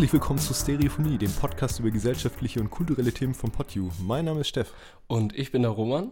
[0.00, 3.90] Herzlich willkommen zu Stereophonie, dem Podcast über gesellschaftliche und kulturelle Themen von PodU.
[4.02, 4.72] Mein Name ist Steff.
[5.08, 6.10] Und ich bin der Roman.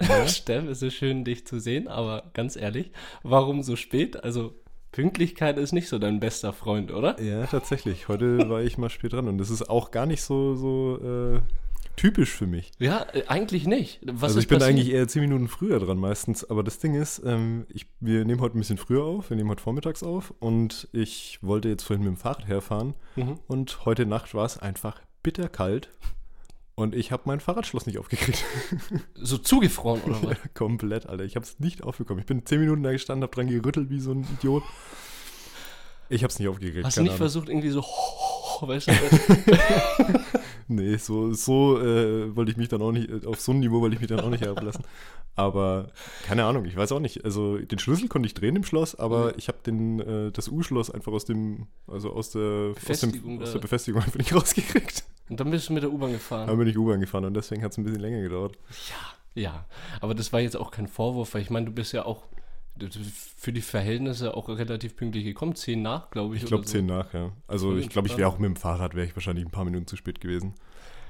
[0.00, 0.26] Ja.
[0.26, 2.92] Steff, es ist schön, dich zu sehen, aber ganz ehrlich,
[3.24, 4.24] warum so spät?
[4.24, 4.54] Also
[4.90, 7.20] Pünktlichkeit ist nicht so dein bester Freund, oder?
[7.20, 8.08] Ja, tatsächlich.
[8.08, 11.40] Heute war ich mal spät dran und das ist auch gar nicht so, so äh,
[11.96, 12.70] typisch für mich.
[12.78, 14.00] Ja, äh, eigentlich nicht.
[14.04, 14.76] Was also ich bin passiert?
[14.76, 18.40] eigentlich eher zehn Minuten früher dran meistens, aber das Ding ist, ähm, ich, wir nehmen
[18.40, 22.04] heute ein bisschen früher auf, wir nehmen heute vormittags auf und ich wollte jetzt vorhin
[22.04, 23.40] mit dem Fahrrad herfahren mhm.
[23.46, 25.90] und heute Nacht war es einfach bitterkalt
[26.76, 28.44] und ich habe mein Fahrradschloss nicht aufgekriegt.
[29.14, 30.30] So zugefroren oder was?
[30.30, 31.24] Ja, komplett, Alter.
[31.24, 32.20] Ich habe es nicht aufbekommen.
[32.20, 34.62] Ich bin zehn Minuten da gestanden, habe dran gerüttelt wie so ein Idiot.
[36.10, 36.84] Ich habe es nicht aufgekriegt.
[36.84, 37.18] Hast du nicht Ahnung.
[37.18, 37.80] versucht, irgendwie so,
[38.60, 38.92] weißt du?
[40.68, 43.94] nee, so, so äh, wollte ich mich dann auch nicht, auf so ein Niveau wollte
[43.94, 44.84] ich mich dann auch nicht herablassen.
[45.36, 45.90] Aber
[46.24, 47.24] keine Ahnung, ich weiß auch nicht.
[47.24, 49.32] Also den Schlüssel konnte ich drehen im Schloss, aber mhm.
[49.36, 53.42] ich habe den äh, das U-Schloss einfach aus dem, also aus der Befestigung, aus, dem,
[53.42, 55.04] aus der Befestigung einfach nicht rausgekriegt.
[55.28, 56.46] Und dann bist du mit der U-Bahn gefahren.
[56.46, 58.56] Dann bin ich U-Bahn gefahren und deswegen hat es ein bisschen länger gedauert.
[58.88, 59.66] Ja, ja.
[60.00, 62.24] Aber das war jetzt auch kein Vorwurf, weil ich meine, du bist ja auch
[63.36, 65.54] für die Verhältnisse auch relativ pünktlich gekommen.
[65.54, 66.42] Zehn nach, glaube ich.
[66.42, 66.72] Ich glaube so.
[66.72, 67.32] zehn nach, ja.
[67.46, 69.86] Also ich glaube, ich wäre auch mit dem Fahrrad, wäre ich wahrscheinlich ein paar Minuten
[69.86, 70.54] zu spät gewesen.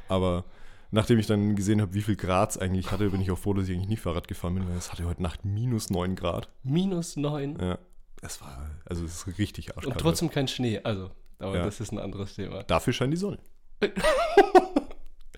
[0.09, 0.45] Aber
[0.91, 3.55] nachdem ich dann gesehen habe, wie viel Grad es eigentlich hatte, bin ich auch froh,
[3.55, 6.49] dass ich eigentlich nicht Fahrrad gefahren bin, weil es hatte heute Nacht minus neun Grad.
[6.63, 7.59] Minus neun?
[7.61, 7.79] Ja.
[8.23, 9.97] Es war, also es ist richtig arschkalt.
[9.97, 11.11] Und trotzdem kein Schnee, also.
[11.39, 11.65] Aber ja.
[11.65, 12.63] das ist ein anderes Thema.
[12.63, 13.39] Dafür scheint die Sonne.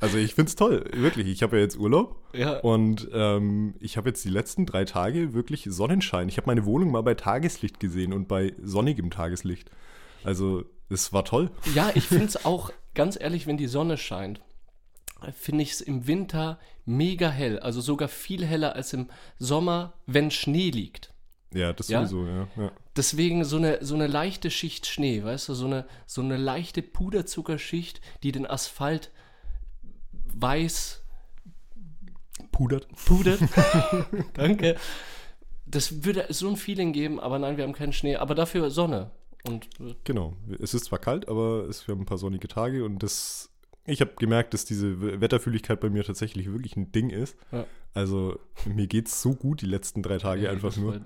[0.00, 1.26] Also ich finde es toll, wirklich.
[1.28, 2.58] Ich habe ja jetzt Urlaub ja.
[2.58, 6.28] und ähm, ich habe jetzt die letzten drei Tage wirklich Sonnenschein.
[6.28, 9.70] Ich habe meine Wohnung mal bei Tageslicht gesehen und bei sonnigem Tageslicht.
[10.24, 11.50] Also es war toll.
[11.74, 14.40] Ja, ich finde es auch, ganz ehrlich, wenn die Sonne scheint,
[15.32, 17.58] finde ich es im Winter mega hell.
[17.58, 19.08] Also sogar viel heller als im
[19.38, 21.12] Sommer, wenn Schnee liegt.
[21.52, 22.04] Ja, das ja?
[22.04, 22.48] sowieso, ja.
[22.56, 22.72] ja.
[22.96, 26.82] Deswegen so eine, so eine leichte Schicht Schnee, weißt du, so eine, so eine leichte
[26.82, 29.10] Puderzuckerschicht, die den Asphalt
[30.34, 31.02] weiß
[32.52, 32.88] pudert.
[33.06, 33.40] Pudert.
[34.34, 34.76] Danke.
[35.66, 39.10] Das würde so ein Feeling geben, aber nein, wir haben keinen Schnee, aber dafür Sonne.
[39.46, 39.68] Und
[40.04, 40.34] genau.
[40.60, 43.50] Es ist zwar kalt, aber es, wir haben ein paar sonnige Tage und das.
[43.84, 47.36] Ich habe gemerkt, dass diese Wetterfühligkeit bei mir tatsächlich wirklich ein Ding ist.
[47.52, 47.64] Ja.
[47.94, 51.00] Also mir geht es so gut die letzten drei Tage ja, einfach nur.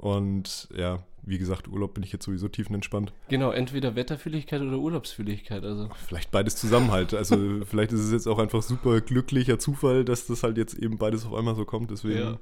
[0.00, 3.12] Und ja, wie gesagt, Urlaub bin ich jetzt sowieso tiefenentspannt.
[3.28, 5.62] Genau, entweder Wetterfühligkeit oder Urlaubsfühligkeit.
[5.62, 5.90] Also.
[6.06, 7.12] Vielleicht beides zusammen halt.
[7.12, 10.96] Also vielleicht ist es jetzt auch einfach super glücklicher Zufall, dass das halt jetzt eben
[10.96, 11.90] beides auf einmal so kommt.
[11.90, 12.38] Deswegen ja.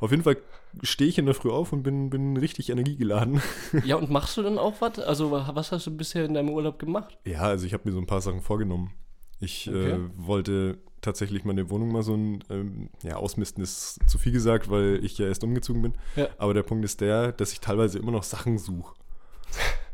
[0.00, 0.36] auf jeden Fall
[0.82, 3.40] stehe ich in der Früh auf und bin, bin richtig energiegeladen.
[3.84, 4.98] Ja, und machst du dann auch was?
[4.98, 7.16] Also was hast du bisher in deinem Urlaub gemacht?
[7.24, 8.90] Ja, also ich habe mir so ein paar Sachen vorgenommen.
[9.38, 9.92] Ich okay.
[9.92, 14.68] äh, wollte tatsächlich meine Wohnung mal so ein, ähm, ja, ausmisten ist zu viel gesagt,
[14.68, 15.94] weil ich ja erst umgezogen bin.
[16.16, 16.28] Ja.
[16.36, 18.94] Aber der Punkt ist der, dass ich teilweise immer noch Sachen suche.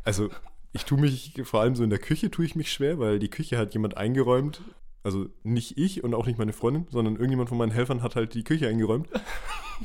[0.03, 0.29] Also
[0.73, 3.29] ich tue mich, vor allem so in der Küche tue ich mich schwer, weil die
[3.29, 4.61] Küche hat jemand eingeräumt.
[5.03, 8.33] Also nicht ich und auch nicht meine Freundin, sondern irgendjemand von meinen Helfern hat halt
[8.33, 9.07] die Küche eingeräumt.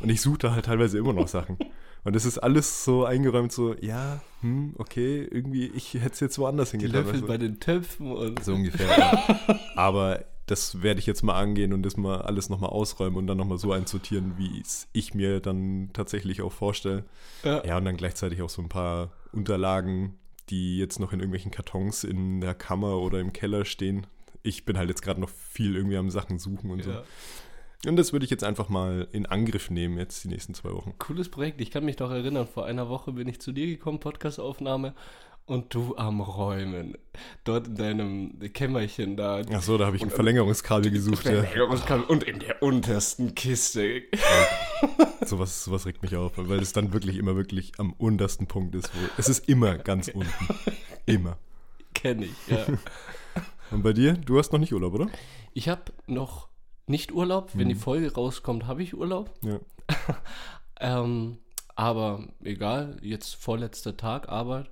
[0.00, 1.59] Und ich suche da halt teilweise immer noch Sachen.
[2.05, 6.39] Und das ist alles so eingeräumt, so, ja, hm, okay, irgendwie, ich hätte es jetzt
[6.39, 7.05] woanders hingetan.
[7.05, 8.43] Die Löffel bei den Töpfen und.
[8.45, 8.87] So ungefähr.
[8.87, 9.60] Ja.
[9.77, 13.36] Aber das werde ich jetzt mal angehen und das mal alles nochmal ausräumen und dann
[13.36, 17.04] nochmal so einsortieren, wie es ich mir dann tatsächlich auch vorstelle.
[17.44, 17.64] Ja.
[17.64, 22.04] ja, und dann gleichzeitig auch so ein paar Unterlagen, die jetzt noch in irgendwelchen Kartons
[22.04, 24.06] in der Kammer oder im Keller stehen.
[24.42, 26.84] Ich bin halt jetzt gerade noch viel irgendwie am Sachen suchen und ja.
[26.84, 27.88] so.
[27.88, 30.94] Und das würde ich jetzt einfach mal in Angriff nehmen, jetzt die nächsten zwei Wochen.
[30.98, 31.60] Cooles Projekt.
[31.60, 34.94] Ich kann mich doch erinnern, vor einer Woche bin ich zu dir gekommen, Podcastaufnahme,
[35.48, 36.97] und du am Räumen.
[37.44, 39.42] Dort in deinem Kämmerchen da.
[39.53, 41.22] Ach so, da habe ich ein Verlängerungskabel gesucht.
[41.22, 42.10] Verlängerungskabel ja.
[42.10, 44.03] und in der untersten Kiste.
[44.12, 48.74] Ja, sowas, sowas regt mich auf, weil es dann wirklich immer wirklich am untersten Punkt
[48.74, 48.95] ist.
[48.95, 50.30] Wo, es ist immer ganz unten.
[51.06, 51.39] Immer.
[51.94, 52.66] Kenne ich, ja.
[53.71, 54.12] und bei dir?
[54.12, 55.09] Du hast noch nicht Urlaub, oder?
[55.54, 56.48] Ich habe noch
[56.86, 57.51] nicht Urlaub.
[57.54, 57.71] Wenn mhm.
[57.71, 59.34] die Folge rauskommt, habe ich Urlaub.
[59.42, 59.60] Ja.
[61.01, 61.39] ähm,
[61.74, 64.71] aber egal, jetzt vorletzter Tag Arbeit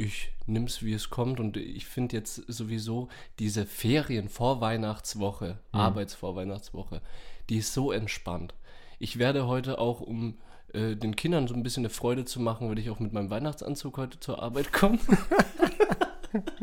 [0.00, 1.40] ich nehme es, wie es kommt.
[1.40, 3.08] Und ich finde jetzt sowieso
[3.38, 5.80] diese Ferien vor Weihnachtswoche, mhm.
[5.80, 7.02] Arbeitsvorweihnachtswoche,
[7.48, 8.54] die ist so entspannt.
[8.98, 10.38] Ich werde heute auch, um
[10.72, 13.30] äh, den Kindern so ein bisschen eine Freude zu machen, werde ich auch mit meinem
[13.30, 15.00] Weihnachtsanzug heute zur Arbeit kommen.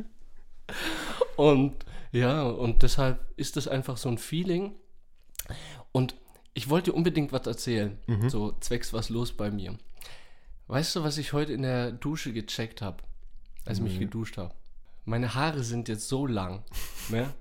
[1.35, 4.75] und ja, und deshalb ist das einfach so ein Feeling.
[5.91, 6.15] Und
[6.53, 8.29] ich wollte unbedingt was erzählen, mhm.
[8.29, 9.77] so zwecks was los bei mir.
[10.67, 13.03] Weißt du, was ich heute in der Dusche gecheckt habe?
[13.67, 14.53] Als ich mich geduscht habe.
[15.05, 16.63] Meine Haare sind jetzt so lang.
[17.09, 17.33] Ne?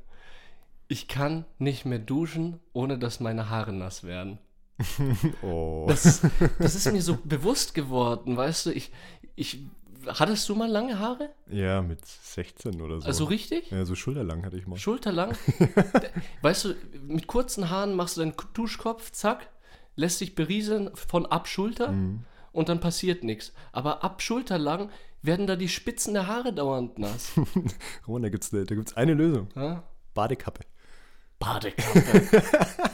[0.87, 4.39] Ich kann nicht mehr duschen, ohne dass meine Haare nass werden.
[5.43, 5.87] oh.
[5.89, 6.21] Das,
[6.61, 8.93] das ist mir so bewusst geworden, weißt du, ich,
[9.35, 9.59] ich
[10.07, 11.31] hattest du mal lange Haare?
[11.51, 13.07] Ja, mit 16 oder so.
[13.07, 13.71] Also richtig?
[13.71, 14.79] Ja, so schulterlang hatte ich mal.
[14.79, 15.37] Schulterlang?
[16.43, 16.75] weißt du,
[17.07, 19.49] mit kurzen Haaren machst du deinen Duschkopf, zack,
[19.95, 22.25] lässt dich berieseln von ab Schulter mhm.
[22.53, 23.53] und dann passiert nichts.
[23.73, 24.91] Aber ab Schulter lang
[25.23, 27.33] werden da die Spitzen der Haare dauernd nass.
[28.07, 29.49] Roman, da gibt es da gibt's eine Lösung.
[29.55, 29.83] Ja?
[30.15, 30.61] Badekappe.
[31.39, 32.43] Badekappe.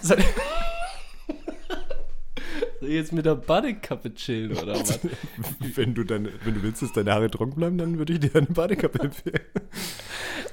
[0.03, 0.27] Soll ich
[2.81, 4.99] jetzt mit der Badekappe chillen oder was?
[5.77, 8.35] wenn, du deine, wenn du willst, dass deine Haare trocken bleiben, dann würde ich dir
[8.35, 9.41] eine Badekappe empfehlen.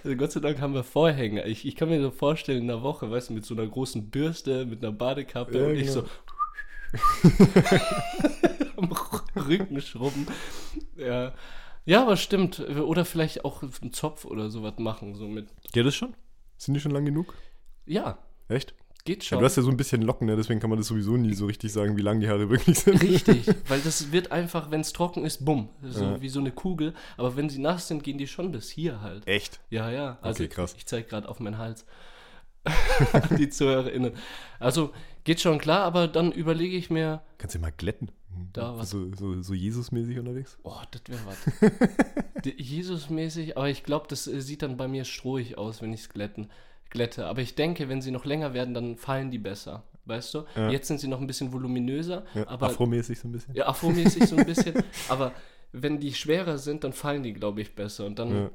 [0.04, 1.45] Also Gott sei Dank haben wir Vorhänge.
[1.48, 4.10] Ich, ich kann mir so vorstellen, in der Woche, weißt du, mit so einer großen
[4.10, 5.94] Bürste, mit einer Badekappe ja, und ich genau.
[5.94, 6.06] so
[8.77, 8.92] am
[9.48, 10.27] Rücken schrubben.
[10.98, 11.33] Ja.
[11.89, 12.59] Ja, aber stimmt.
[12.59, 15.15] Oder vielleicht auch einen Zopf oder sowas machen.
[15.15, 15.47] So mit.
[15.71, 16.13] Geht das schon?
[16.57, 17.33] Sind die schon lang genug?
[17.86, 18.19] Ja.
[18.47, 18.75] Echt?
[19.06, 19.38] Geht schon.
[19.38, 20.36] Ja, du hast ja so ein bisschen Locken, ne?
[20.36, 23.01] deswegen kann man das sowieso nie so richtig sagen, wie lang die Haare wirklich sind.
[23.01, 25.69] Richtig, weil das wird einfach, wenn es trocken ist, bumm.
[25.81, 26.21] So ja.
[26.21, 26.94] wie so eine Kugel.
[27.18, 29.25] Aber wenn sie nass sind, gehen die schon bis hier halt.
[29.25, 29.59] Echt?
[29.69, 30.19] Ja, ja.
[30.21, 30.74] Also okay, krass.
[30.74, 31.86] Ich, ich zeige gerade auf meinen Hals.
[33.38, 34.13] die ZuhörerInnen.
[34.60, 34.92] Also
[35.24, 37.21] geht schon klar, aber dann überlege ich mir.
[37.38, 38.12] Kannst du mal glätten?
[38.54, 38.89] Da was.
[38.89, 40.57] So, so, so Jesus-mäßig unterwegs?
[40.63, 42.45] Oh, das wäre was.
[42.57, 46.10] Jesus-mäßig, aber ich glaube, das äh, sieht dann bei mir strohig aus, wenn ich es
[46.10, 46.50] glätten,
[46.89, 47.25] glätte.
[47.25, 49.83] Aber ich denke, wenn sie noch länger werden, dann fallen die besser.
[50.06, 50.45] Weißt du?
[50.56, 50.69] Ja.
[50.69, 52.25] Jetzt sind sie noch ein bisschen voluminöser.
[52.33, 53.54] Ja, aber, afromäßig so ein bisschen.
[53.54, 54.75] Ja, afromäßig so ein bisschen.
[55.10, 55.33] aber
[55.72, 58.06] wenn die schwerer sind, dann fallen die, glaube ich, besser.
[58.06, 58.36] Und dann.
[58.36, 58.50] Ja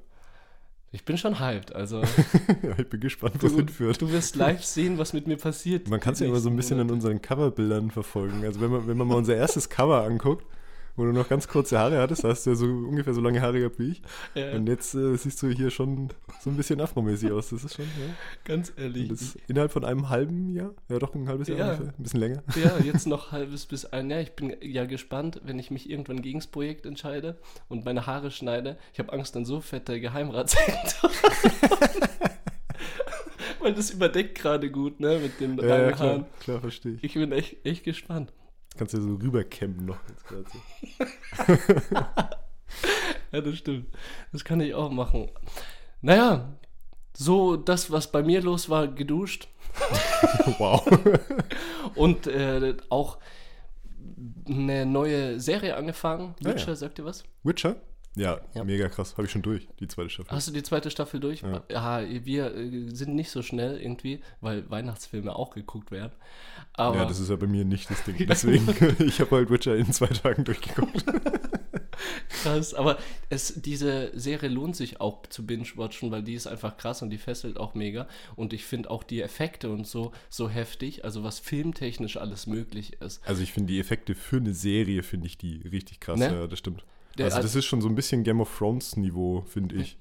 [0.94, 2.02] ich bin schon hyped, also.
[2.62, 4.00] ja, ich bin gespannt, wo es hinführt.
[4.00, 5.88] Du wirst live sehen, was mit mir passiert.
[5.88, 6.92] Man kann es ja immer so ein bisschen Monate.
[6.92, 8.44] an unseren Coverbildern verfolgen.
[8.44, 10.46] Also wenn man, wenn man mal unser erstes Cover anguckt,
[10.96, 13.40] wo du noch ganz kurze Haare hattest, da hast du ja so ungefähr so lange
[13.40, 14.02] Haare gehabt wie ich.
[14.34, 14.52] Ja.
[14.52, 16.10] Und jetzt äh, siehst du hier schon
[16.40, 17.50] so ein bisschen afromäßig aus.
[17.50, 18.14] Das ist schon, ja.
[18.44, 19.10] Ganz ehrlich.
[19.48, 20.72] innerhalb von einem halben Jahr?
[20.88, 21.72] Ja, doch ein halbes Jahr ja.
[21.72, 21.94] ungefähr.
[21.98, 22.42] Ein bisschen länger.
[22.62, 24.20] Ja, jetzt noch halbes bis ein Jahr.
[24.20, 27.38] Ich bin ja gespannt, wenn ich mich irgendwann gegen das Projekt entscheide
[27.68, 28.78] und meine Haare schneide.
[28.92, 30.58] Ich habe Angst, dann so fette Geheimrat zu
[33.60, 36.26] Weil das überdeckt gerade gut, ne, mit den ja, ja, klar, Haaren.
[36.40, 37.04] Klar, verstehe ich.
[37.04, 38.30] Ich bin echt, echt gespannt.
[38.76, 41.54] Kannst du ja so rübercampen noch jetzt gerade so.
[43.32, 43.86] ja, das stimmt.
[44.32, 45.30] Das kann ich auch machen.
[46.00, 46.52] Naja,
[47.16, 49.48] so das, was bei mir los war, geduscht.
[50.58, 50.84] wow.
[51.94, 53.18] Und äh, auch
[54.48, 56.34] eine neue Serie angefangen.
[56.40, 56.76] Witcher, ja, ja.
[56.76, 57.24] sagt ihr was?
[57.42, 57.76] Witcher?
[58.16, 59.16] Ja, ja, mega krass.
[59.16, 60.30] Habe ich schon durch, die zweite Staffel.
[60.30, 61.42] Hast du die zweite Staffel durch?
[61.42, 66.12] Ja, ja wir äh, sind nicht so schnell irgendwie, weil Weihnachtsfilme auch geguckt werden.
[66.74, 68.16] Aber ja, das ist ja bei mir nicht das Ding.
[68.28, 68.68] Deswegen,
[69.04, 71.04] ich habe halt Witcher in zwei Tagen durchgeguckt.
[72.44, 72.98] krass, aber
[73.30, 77.18] es, diese Serie lohnt sich auch zu binge-watchen, weil die ist einfach krass und die
[77.18, 78.06] fesselt auch mega.
[78.36, 83.00] Und ich finde auch die Effekte und so so heftig, also was filmtechnisch alles möglich
[83.00, 83.26] ist.
[83.26, 86.26] Also ich finde die Effekte für eine Serie, finde ich die richtig krass, ne?
[86.26, 86.84] ja, das stimmt.
[87.18, 89.98] Der, also das ist schon so ein bisschen Game of Thrones Niveau, finde ich.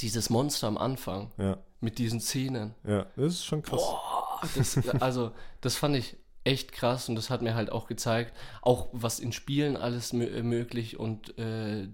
[0.00, 1.30] Dieses Monster am Anfang.
[1.38, 1.58] Ja.
[1.80, 2.74] Mit diesen Szenen.
[2.86, 3.80] Ja, das ist schon krass.
[3.80, 8.34] Boah, das, also, das fand ich echt krass und das hat mir halt auch gezeigt,
[8.62, 11.88] auch was in Spielen alles möglich und äh,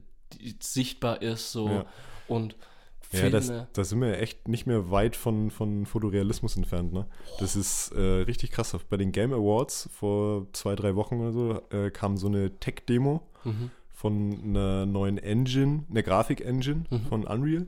[0.60, 1.86] sichtbar ist so ja.
[2.28, 2.56] und
[3.00, 3.26] Filme.
[3.26, 6.92] Ja, das, da sind wir echt nicht mehr weit von, von Fotorealismus entfernt.
[6.92, 7.06] Ne?
[7.40, 8.76] Das ist äh, richtig krass.
[8.88, 13.22] Bei den Game Awards vor zwei, drei Wochen oder so äh, kam so eine Tech-Demo.
[13.44, 17.00] Mhm von einer neuen Engine, einer Grafik-Engine mhm.
[17.02, 17.66] von Unreal.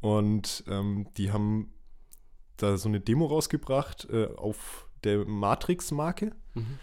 [0.00, 1.72] Und ähm, die haben
[2.56, 6.32] da so eine Demo rausgebracht äh, auf der Matrix-Marke.
[6.54, 6.78] Mhm.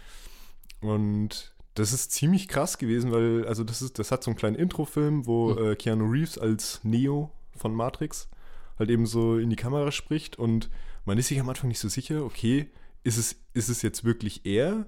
[0.88, 4.56] Und das ist ziemlich krass gewesen, weil, also das ist, das hat so einen kleinen
[4.56, 5.72] Introfilm, wo mhm.
[5.72, 8.30] äh, Keanu Reeves als Neo von Matrix
[8.78, 10.70] halt eben so in die Kamera spricht und
[11.04, 12.70] man ist sich am Anfang nicht so sicher, okay,
[13.04, 14.86] ist es, ist es jetzt wirklich er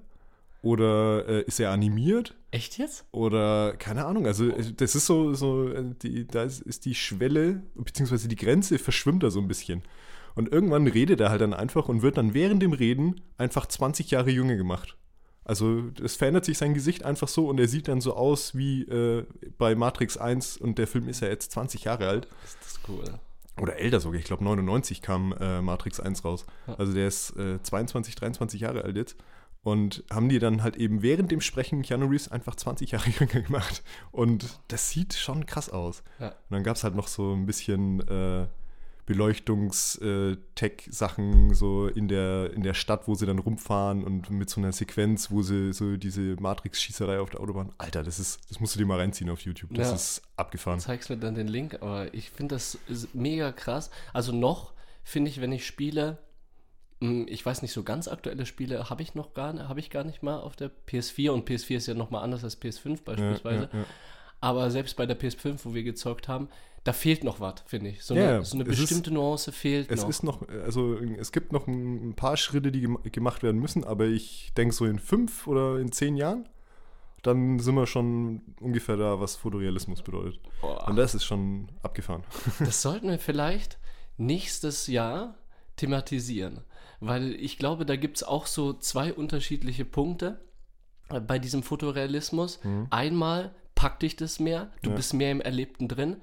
[0.65, 2.35] oder äh, ist er animiert?
[2.51, 3.05] Echt jetzt?
[3.13, 4.27] Oder keine Ahnung.
[4.27, 8.37] Also äh, das ist so, so äh, die, da ist, ist die Schwelle, beziehungsweise die
[8.37, 9.83] Grenze verschwimmt da so ein bisschen.
[10.35, 14.11] Und irgendwann redet er halt dann einfach und wird dann während dem Reden einfach 20
[14.11, 14.97] Jahre jünger gemacht.
[15.45, 18.83] Also es verändert sich sein Gesicht einfach so und er sieht dann so aus wie
[18.85, 19.27] äh,
[19.59, 22.27] bei Matrix 1 und der Film ist ja jetzt 20 Jahre alt.
[22.43, 23.05] Ist das cool.
[23.61, 26.47] Oder älter sogar, ich glaube 99 kam äh, Matrix 1 raus.
[26.67, 29.17] Also der ist äh, 22, 23 Jahre alt jetzt.
[29.65, 33.41] Und haben die dann halt eben während dem Sprechen Keanu Reeves einfach 20 Jahre jünger
[33.41, 33.83] gemacht.
[34.13, 36.03] Und das sieht schon krass aus.
[36.21, 36.29] Ja.
[36.29, 38.47] Und dann gab es halt noch so ein bisschen äh,
[39.07, 44.61] Beleuchtungs-Tech-Sachen äh, so in der, in der Stadt, wo sie dann rumfahren und mit so
[44.61, 47.73] einer Sequenz, wo sie so diese Matrix-Schießerei auf der Autobahn.
[47.79, 49.73] Alter, das ist, das musst du dir mal reinziehen auf YouTube.
[49.75, 49.95] Das ja.
[49.95, 50.79] ist abgefahren.
[50.79, 52.79] Du zeigst mir dann den Link, aber ich finde das
[53.13, 53.91] mega krass.
[54.13, 56.19] Also noch finde ich, wenn ich spiele,
[57.27, 60.23] ich weiß nicht, so ganz aktuelle Spiele habe ich noch gar, habe ich gar nicht
[60.23, 63.69] mal auf der PS4 und PS4 ist ja noch mal anders als PS5 beispielsweise.
[63.73, 63.85] Ja, ja, ja.
[64.41, 66.49] aber selbst bei der PS5, wo wir gezockt haben,
[66.85, 68.05] da fehlt noch was, finde ich.
[68.05, 70.09] So eine, ja, so eine bestimmte ist, Nuance fehlt es noch.
[70.09, 74.05] Es ist noch, also es gibt noch ein paar Schritte, die gemacht werden müssen, aber
[74.05, 76.47] ich denke so in fünf oder in zehn Jahren,
[77.23, 80.39] dann sind wir schon ungefähr da, was Fotorealismus bedeutet.
[80.61, 80.87] Boah.
[80.87, 82.23] Und das ist schon abgefahren.
[82.59, 83.79] Das sollten wir vielleicht
[84.19, 85.35] nächstes Jahr
[85.77, 86.61] thematisieren,
[87.07, 90.41] weil ich glaube, da gibt es auch so zwei unterschiedliche Punkte
[91.27, 92.63] bei diesem Fotorealismus.
[92.65, 92.87] Mhm.
[92.91, 94.97] Einmal packt dich das mehr, du ja.
[94.97, 96.17] bist mehr im Erlebten drin.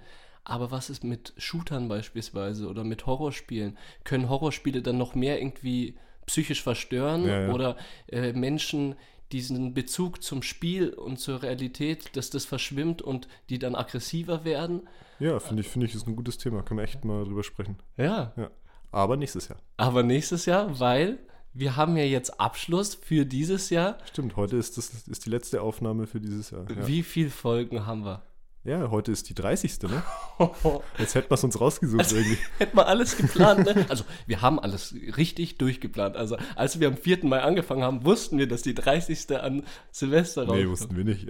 [0.43, 3.77] Aber was ist mit Shootern beispielsweise oder mit Horrorspielen?
[4.03, 7.53] Können Horrorspiele dann noch mehr irgendwie psychisch verstören ja, ja.
[7.53, 8.95] oder äh, Menschen
[9.31, 14.87] diesen Bezug zum Spiel und zur Realität, dass das verschwimmt und die dann aggressiver werden?
[15.19, 16.63] Ja, finde ich, finde ich, ist ein gutes Thema.
[16.63, 17.77] Können wir echt mal drüber sprechen.
[17.97, 18.33] Ja.
[18.35, 18.49] ja.
[18.91, 19.57] Aber nächstes Jahr.
[19.77, 21.19] Aber nächstes Jahr, weil
[21.53, 23.97] wir haben ja jetzt Abschluss für dieses Jahr.
[24.05, 26.65] Stimmt, heute ist, das, ist die letzte Aufnahme für dieses Jahr.
[26.69, 26.87] Ja.
[26.87, 28.21] Wie viele Folgen haben wir?
[28.63, 29.81] Ja, heute ist die 30.
[29.83, 30.03] Ne?
[30.99, 32.37] Jetzt hätten wir es uns rausgesucht also, irgendwie.
[32.59, 33.87] Hätten wir alles geplant, ne?
[33.89, 36.15] Also, wir haben alles richtig durchgeplant.
[36.15, 37.25] Also, als wir am 4.
[37.25, 39.35] Mai angefangen haben, wussten wir, dass die 30.
[39.41, 40.61] an Silvester rauskommt.
[40.61, 41.27] Nee, wussten wir nicht.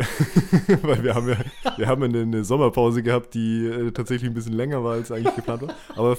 [0.83, 1.37] Weil wir haben ja
[1.77, 5.35] wir haben eine, eine Sommerpause gehabt, die äh, tatsächlich ein bisschen länger war, als eigentlich
[5.35, 5.73] geplant war.
[5.95, 6.17] Aber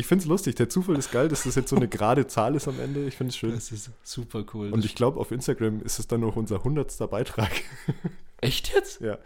[0.00, 0.56] ich finde es lustig.
[0.56, 3.06] Der Zufall ist geil, dass das jetzt so eine gerade Zahl ist am Ende.
[3.06, 3.52] Ich finde es schön.
[3.52, 4.72] Das ist super cool.
[4.72, 7.10] Und ich glaube, auf Instagram ist es dann noch unser 100.
[7.10, 7.50] Beitrag.
[8.40, 9.02] Echt jetzt?
[9.02, 9.18] Ja.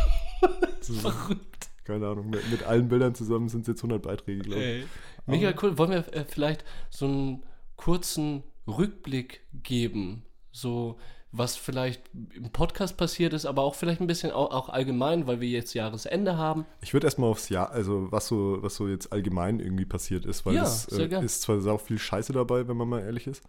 [0.82, 1.70] Verrückt.
[1.84, 4.86] Keine Ahnung, mit, mit, allen Bildern zusammen sind es jetzt 100 Beiträge, glaube ich.
[5.26, 5.78] Mega cool.
[5.78, 7.42] Wollen wir äh, vielleicht so einen
[7.76, 10.24] kurzen Rückblick geben?
[10.52, 10.98] So,
[11.32, 15.40] was vielleicht im Podcast passiert ist, aber auch vielleicht ein bisschen auch, auch allgemein, weil
[15.40, 16.66] wir jetzt Jahresende haben.
[16.80, 20.44] Ich würde erstmal aufs Jahr, also was so, was so jetzt allgemein irgendwie passiert ist,
[20.44, 23.42] weil ja, es äh, ist zwar sau viel Scheiße dabei, wenn man mal ehrlich ist.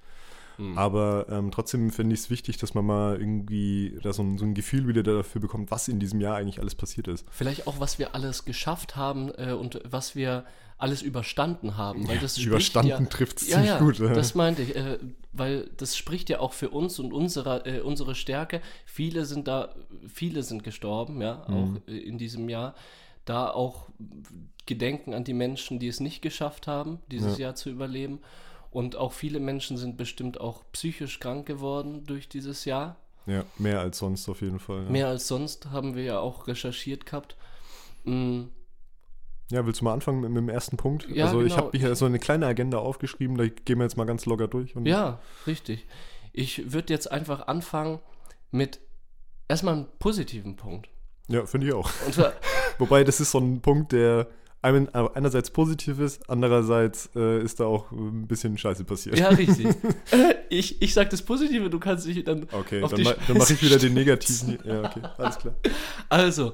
[0.57, 0.77] Mhm.
[0.77, 4.45] Aber ähm, trotzdem finde ich es wichtig, dass man mal irgendwie da so ein, so
[4.45, 7.25] ein, Gefühl wieder dafür bekommt, was in diesem Jahr eigentlich alles passiert ist.
[7.31, 10.45] Vielleicht auch, was wir alles geschafft haben äh, und was wir
[10.81, 12.07] alles überstanden haben.
[12.07, 13.99] Weil das überstanden ja, trifft es ja, ziemlich ja, gut.
[13.99, 14.13] Ja.
[14.13, 14.97] Das meinte ich, äh,
[15.31, 18.61] weil das spricht ja auch für uns und unsere, äh, unsere Stärke.
[18.85, 19.75] Viele sind da,
[20.07, 21.53] viele sind gestorben, ja, mhm.
[21.53, 22.75] auch äh, in diesem Jahr.
[23.25, 23.89] Da auch
[24.65, 28.19] Gedenken an die Menschen, die es nicht geschafft haben, dieses Jahr zu überleben.
[28.71, 32.95] Und auch viele Menschen sind bestimmt auch psychisch krank geworden durch dieses Jahr.
[33.27, 34.85] Ja, mehr als sonst auf jeden Fall.
[34.85, 34.89] Ja.
[34.89, 37.35] Mehr als sonst haben wir ja auch recherchiert gehabt.
[38.05, 38.49] Mhm.
[39.51, 41.07] Ja, willst du mal anfangen mit, mit dem ersten Punkt?
[41.09, 41.47] Ja, also genau.
[41.47, 44.47] ich habe hier so eine kleine Agenda aufgeschrieben, da gehen wir jetzt mal ganz locker
[44.47, 44.73] durch.
[44.83, 45.85] ja, richtig.
[46.33, 47.99] Ich würde jetzt einfach anfangen
[48.51, 48.79] mit
[49.47, 50.89] erstmal einem positiven Punkt.
[51.27, 51.89] Ja, finde ich auch.
[52.77, 54.27] Wobei, das ist so ein Punkt, der
[54.61, 59.17] einerseits positiv ist, andererseits äh, ist da auch ein bisschen Scheiße passiert.
[59.17, 59.65] Ja, richtig.
[60.11, 62.47] Äh, ich, ich sag das Positive, du kannst dich dann.
[62.51, 64.59] Okay, dann, ma dann mache ich wieder den Negativen.
[64.63, 65.55] Ja, okay, alles klar.
[66.09, 66.53] Also,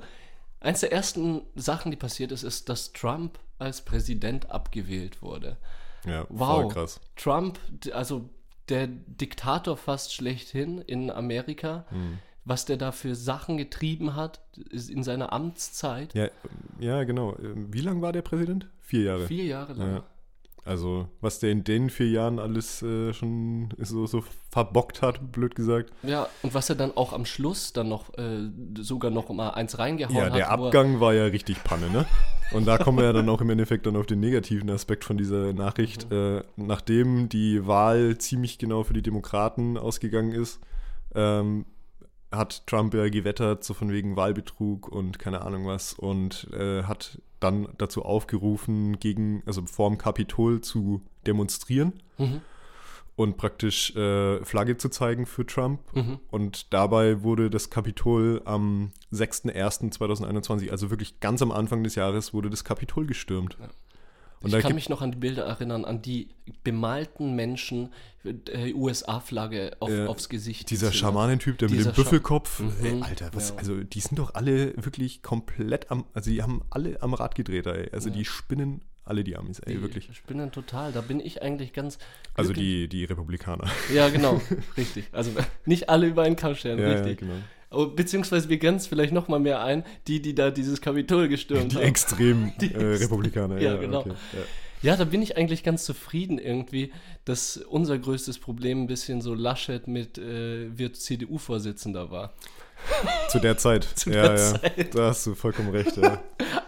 [0.60, 5.58] eins der ersten Sachen, die passiert ist, ist, dass Trump als Präsident abgewählt wurde.
[6.06, 6.72] Ja, wow.
[6.72, 7.00] krass.
[7.16, 7.60] Trump,
[7.92, 8.30] also
[8.70, 11.86] der Diktator fast schlechthin in Amerika.
[11.90, 14.40] Hm was der da für Sachen getrieben hat
[14.72, 16.14] in seiner Amtszeit.
[16.14, 16.30] Ja,
[16.80, 17.36] ja genau.
[17.40, 18.70] Ähm, wie lange war der Präsident?
[18.80, 19.28] Vier Jahre.
[19.28, 19.94] Vier Jahre lang.
[19.96, 20.04] Ja.
[20.68, 24.22] Also, was der in den vier Jahren alles äh, schon so, so
[24.52, 25.92] verbockt hat, blöd gesagt.
[26.04, 29.80] Ja, und was er dann auch am Schluss dann noch äh, sogar noch mal eins
[29.80, 30.30] reingehauen hat.
[30.32, 32.06] Ja, der hat, Abgang war ja richtig Panne, ne?
[32.52, 35.18] Und da kommen wir ja dann auch im Endeffekt dann auf den negativen Aspekt von
[35.18, 36.10] dieser Nachricht.
[36.10, 36.38] Mhm.
[36.38, 40.60] Äh, nachdem die Wahl ziemlich genau für die Demokraten ausgegangen ist,
[41.16, 41.66] ähm,
[42.32, 47.22] hat Trump ja gewettert, so von wegen Wahlbetrug und keine Ahnung was, und äh, hat
[47.40, 52.42] dann dazu aufgerufen, gegen, also vor dem Kapitol zu demonstrieren mhm.
[53.16, 55.80] und praktisch äh, Flagge zu zeigen für Trump.
[55.94, 56.20] Mhm.
[56.30, 62.50] Und dabei wurde das Kapitol am 6.01.2021, also wirklich ganz am Anfang des Jahres, wurde
[62.50, 63.58] das Kapitol gestürmt.
[63.60, 63.70] Ja.
[64.42, 66.30] Und ich kann mich noch an die Bilder erinnern, an die
[66.64, 67.92] bemalten Menschen,
[68.24, 70.70] äh, USA-Flagge auf, äh, aufs Gesicht.
[70.70, 72.60] Dieser Schamanentyp, der mit dem Büffelkopf.
[72.60, 72.74] Mhm.
[72.84, 73.56] Ey, Alter, was, ja.
[73.56, 77.66] also die sind doch alle wirklich komplett am, also die haben alle am Rad gedreht,
[77.66, 77.90] ey.
[77.92, 78.16] Also ja.
[78.16, 80.10] die spinnen alle die Amis, ey, die wirklich.
[80.14, 81.98] Spinnen total, da bin ich eigentlich ganz.
[82.34, 83.68] Also die, die Republikaner.
[83.94, 84.42] Ja, genau,
[84.78, 85.06] richtig.
[85.14, 85.32] Also
[85.66, 87.22] nicht alle über einen Kamm stellen, ja, richtig.
[87.22, 87.42] Ja, genau.
[87.70, 91.74] Oh, beziehungsweise wir grenzen vielleicht noch mal mehr ein, die, die da dieses Kapitol gestürmt
[91.74, 91.84] die haben.
[91.84, 93.60] Extremen, die äh, Republikaner.
[93.60, 94.00] ja, ja, genau.
[94.00, 94.14] Okay,
[94.82, 94.92] ja.
[94.92, 94.96] ja.
[94.96, 96.94] da bin ich eigentlich ganz zufrieden irgendwie,
[97.26, 102.34] dass unser größtes Problem ein bisschen so Laschet mit äh, wird CDU-Vorsitzender war.
[103.30, 103.84] Zu der Zeit.
[103.96, 104.38] Zu ja, der ja.
[104.38, 104.96] Zeit.
[104.96, 106.22] Da hast du vollkommen recht, ja.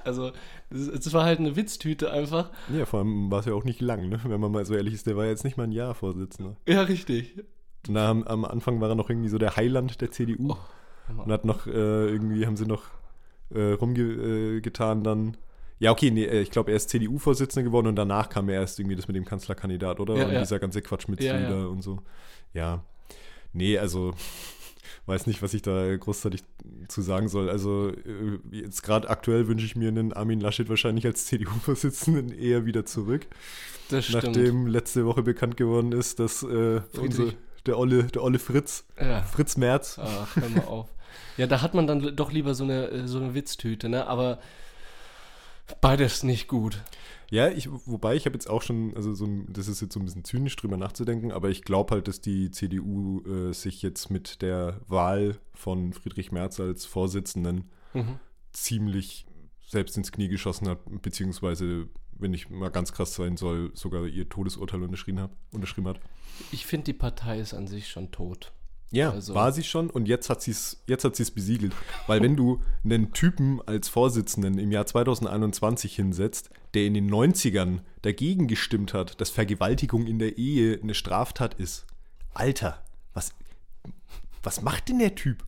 [0.04, 0.32] Also,
[0.72, 2.50] es war halt eine Witztüte einfach.
[2.76, 4.20] Ja, vor allem war es ja auch nicht lang, ne?
[4.24, 5.08] wenn man mal so ehrlich ist.
[5.08, 6.56] Der war jetzt nicht mal ein Jahr Vorsitzender.
[6.68, 7.36] Ja, richtig.
[7.88, 10.52] Na, am, Anfang war er noch irgendwie so der Heiland der CDU.
[10.52, 10.58] Oh.
[11.18, 12.84] Und hat noch, äh, irgendwie haben sie noch
[13.54, 15.38] äh, rumgetan dann.
[15.80, 18.80] Ja, okay, nee, äh, ich glaube, er ist CDU-Vorsitzender geworden und danach kam er erst
[18.80, 20.16] irgendwie das mit dem Kanzlerkandidat, oder?
[20.16, 20.40] Ja, und ja.
[20.42, 21.66] dieser ganze Quatsch mit Ja, ja.
[21.66, 22.00] und so.
[22.54, 22.84] Ja.
[23.54, 24.14] Nee, also
[25.06, 26.44] weiß nicht, was ich da großartig
[26.90, 27.50] zu sagen soll.
[27.50, 32.66] Also äh, jetzt gerade aktuell wünsche ich mir einen Armin Laschet wahrscheinlich als CDU-Vorsitzenden eher
[32.66, 33.26] wieder zurück.
[33.90, 34.26] Das stimmt.
[34.26, 37.34] Nachdem letzte Woche bekannt geworden ist, dass äh, unser,
[37.66, 38.86] der, Olle, der Olle Fritz.
[39.32, 40.90] Fritz Merz, Ach, hör mal auf.
[41.38, 44.08] Ja, da hat man dann doch lieber so eine, äh, so eine Witztüte, ne?
[44.08, 44.40] Aber
[45.82, 46.82] beides nicht gut.
[47.32, 50.06] Ja, ich, wobei ich habe jetzt auch schon, also so das ist jetzt so ein
[50.06, 54.42] bisschen zynisch drüber nachzudenken, aber ich glaube halt, dass die CDU äh, sich jetzt mit
[54.42, 58.20] der Wahl von Friedrich Merz als Vorsitzenden Mhm.
[58.54, 59.26] ziemlich
[59.68, 64.28] selbst ins Knie geschossen hat, beziehungsweise, wenn ich mal ganz krass sein soll, sogar ihr
[64.30, 65.32] Todesurteil unterschrieben hat.
[65.52, 66.00] Unterschrieben hat.
[66.52, 68.52] Ich finde, die Partei ist an sich schon tot.
[68.92, 71.74] Ja, Also- war sie schon und jetzt hat sie es jetzt hat sie's besiegelt.
[72.08, 77.82] Weil wenn du einen Typen als Vorsitzenden im Jahr 2021 hinsetzt, der in den 90ern
[78.02, 81.86] dagegen gestimmt hat, dass Vergewaltigung in der Ehe eine Straftat ist.
[82.34, 83.34] Alter, was,
[84.42, 85.44] was macht denn der Typ?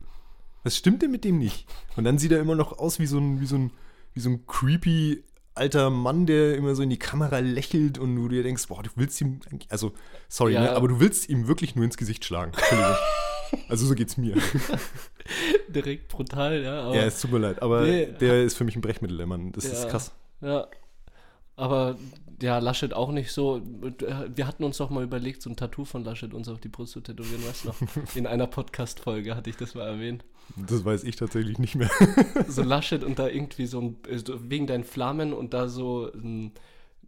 [0.62, 1.66] Was stimmt denn mit dem nicht?
[1.96, 3.70] Und dann sieht er immer noch aus wie so ein, wie so ein,
[4.14, 8.28] wie so ein creepy alter Mann, der immer so in die Kamera lächelt und du
[8.28, 9.92] dir denkst, boah, du willst ihm, also,
[10.28, 10.60] sorry, Ja.
[10.62, 12.52] ne, aber du willst ihm wirklich nur ins Gesicht schlagen.
[13.68, 14.34] Also so geht's mir.
[15.68, 16.94] Direkt brutal, ja.
[16.94, 18.06] Ja, es tut mir leid, aber Nee.
[18.06, 19.52] der ist für mich ein Brechmittel, der Mann.
[19.52, 19.90] Das ist Ja.
[19.90, 20.12] krass.
[20.40, 20.66] Ja.
[21.56, 21.96] Aber
[22.40, 23.60] ja, Laschet auch nicht so.
[24.34, 26.92] Wir hatten uns doch mal überlegt, so ein Tattoo von Laschet uns auf die Brust
[26.92, 27.76] zu tätowieren, weißt du noch?
[28.16, 30.24] In einer Podcast-Folge hatte ich das mal erwähnt.
[30.56, 31.90] Das weiß ich tatsächlich nicht mehr.
[32.48, 36.52] So Laschet und da irgendwie so ein, äh, wegen deinen Flammen und da so ein,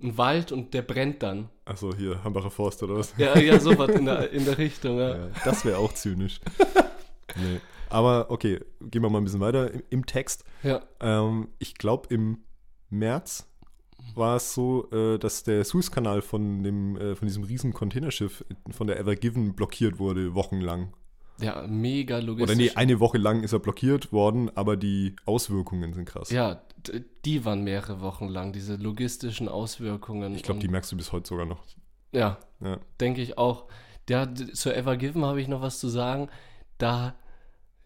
[0.02, 1.48] ein Wald und der brennt dann.
[1.64, 3.14] Achso, hier, Hambacher Forst oder was?
[3.16, 5.16] Ja, ja, sowas in der, in der Richtung, ja.
[5.16, 6.40] Ja, das wäre auch zynisch.
[7.37, 7.61] nee.
[7.90, 10.44] Aber okay, gehen wir mal ein bisschen weiter im, im Text.
[10.62, 12.38] Ja, Ähm, ich glaube, im
[12.90, 13.46] März
[14.14, 18.87] war es so, äh, dass der Suezkanal von, dem, äh, von diesem riesen Containerschiff von
[18.87, 20.92] der Ever Given blockiert wurde, wochenlang.
[21.40, 22.54] Ja mega logistisch.
[22.56, 26.30] Oder nee, eine Woche lang ist er blockiert worden, aber die Auswirkungen sind krass.
[26.30, 26.62] Ja,
[27.24, 30.34] die waren mehrere Wochen lang, diese logistischen Auswirkungen.
[30.34, 31.62] Ich glaube, die merkst du bis heute sogar noch.
[32.12, 32.78] Ja, Ja.
[33.00, 33.66] denke ich auch.
[34.08, 36.28] Ja, zur Ever Given habe ich noch was zu sagen.
[36.78, 37.14] Da,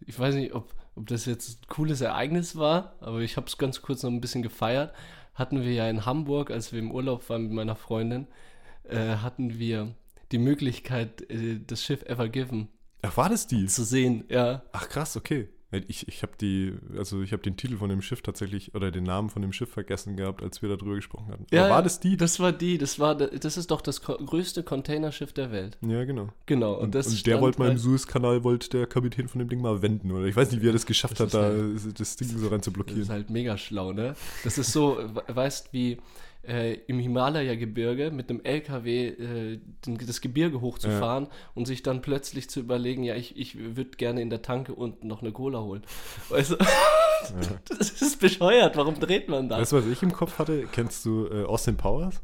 [0.05, 3.57] ich weiß nicht, ob, ob das jetzt ein cooles Ereignis war, aber ich habe es
[3.57, 4.93] ganz kurz noch ein bisschen gefeiert.
[5.33, 8.27] Hatten wir ja in Hamburg, als wir im Urlaub waren mit meiner Freundin,
[8.83, 9.93] äh, hatten wir
[10.33, 12.67] die Möglichkeit, äh, das Schiff Ever Given
[13.01, 13.65] Ach, war das die?
[13.67, 14.25] zu sehen.
[14.29, 15.49] Ja, Ach krass, okay.
[15.87, 19.03] Ich, ich habe die, also ich habe den Titel von dem Schiff tatsächlich oder den
[19.03, 21.45] Namen von dem Schiff vergessen gehabt, als wir darüber gesprochen hatten.
[21.51, 22.17] ja Aber war das die?
[22.17, 22.79] Das war die.
[22.79, 25.77] Das war, das ist doch das größte Containerschiff der Welt.
[25.81, 26.29] Ja, genau.
[26.47, 26.73] Genau.
[26.73, 29.47] Und, Und, das und der wollte mal im halt- Suezkanal, wollte der Kapitän von dem
[29.49, 30.25] Ding mal wenden, oder?
[30.25, 32.63] Ich weiß nicht, wie er das geschafft Das hat, ist da das Ding so rein
[32.63, 33.01] zu Das blockieren.
[33.03, 34.15] ist halt mega schlau, ne?
[34.43, 35.99] Das ist so, we- weißt wie
[36.47, 42.49] äh, im Himalaya-Gebirge mit einem LKW äh, den, das Gebirge hochzufahren und sich dann plötzlich
[42.49, 45.83] zu überlegen, ja, ich, ich würde gerne in der Tanke unten noch eine Cola holen.
[46.29, 46.57] Weißt du?
[47.67, 49.59] Das ist bescheuert, warum dreht man das?
[49.59, 50.65] Weißt du, was ich im Kopf hatte?
[50.71, 52.21] Kennst du äh, Austin Powers?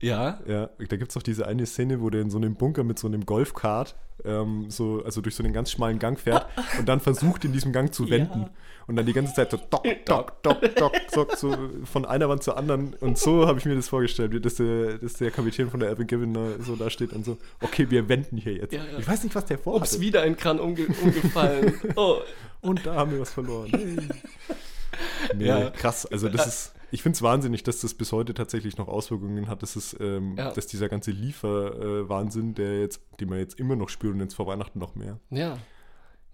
[0.00, 2.84] Ja, Ja, da gibt es doch diese eine Szene, wo der in so einem Bunker
[2.84, 6.46] mit so einem Golfkart ähm, so, also durch so einen ganz schmalen Gang fährt
[6.78, 8.42] und dann versucht, in diesem Gang zu wenden.
[8.42, 8.50] Ja.
[8.86, 12.42] Und dann die ganze Zeit so dock, dock, dock, dock, dock, so von einer Wand
[12.42, 12.94] zur anderen.
[13.00, 16.06] Und so habe ich mir das vorgestellt, dass der, dass der Kapitän von der Evan
[16.06, 18.72] Given so da steht und so, okay, wir wenden hier jetzt.
[18.72, 18.98] Ja, ja.
[18.98, 20.00] Ich weiß nicht, was der ups, vorhat.
[20.00, 21.74] wieder ein Kran umge umgefallen.
[21.96, 22.18] Oh,
[22.60, 23.70] Und da haben wir was verloren.
[23.70, 23.96] Hey.
[25.36, 25.70] Nee, Ja.
[25.70, 26.06] krass.
[26.06, 29.62] Also das ist, ich finde es wahnsinnig, dass das bis heute tatsächlich noch Auswirkungen hat.
[29.62, 30.52] Das ist, ähm, Ja.
[30.52, 34.78] dass dieser ganze Lieferwahnsinn, der jetzt, den wir jetzt immer noch spüren, jetzt vor Weihnachten
[34.78, 35.18] noch mehr.
[35.30, 35.56] ja.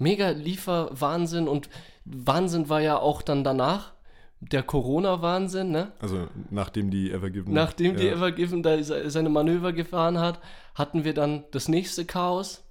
[0.01, 1.69] Mega Lieferwahnsinn und
[2.05, 3.93] Wahnsinn war ja auch dann danach
[4.41, 5.93] der Corona-Wahnsinn, ne?
[6.01, 7.53] Also nachdem die Evergiven.
[7.53, 10.41] Nachdem die ja, Evergiven da se- seine Manöver gefahren hat,
[10.75, 12.65] hatten wir dann das nächste Chaos,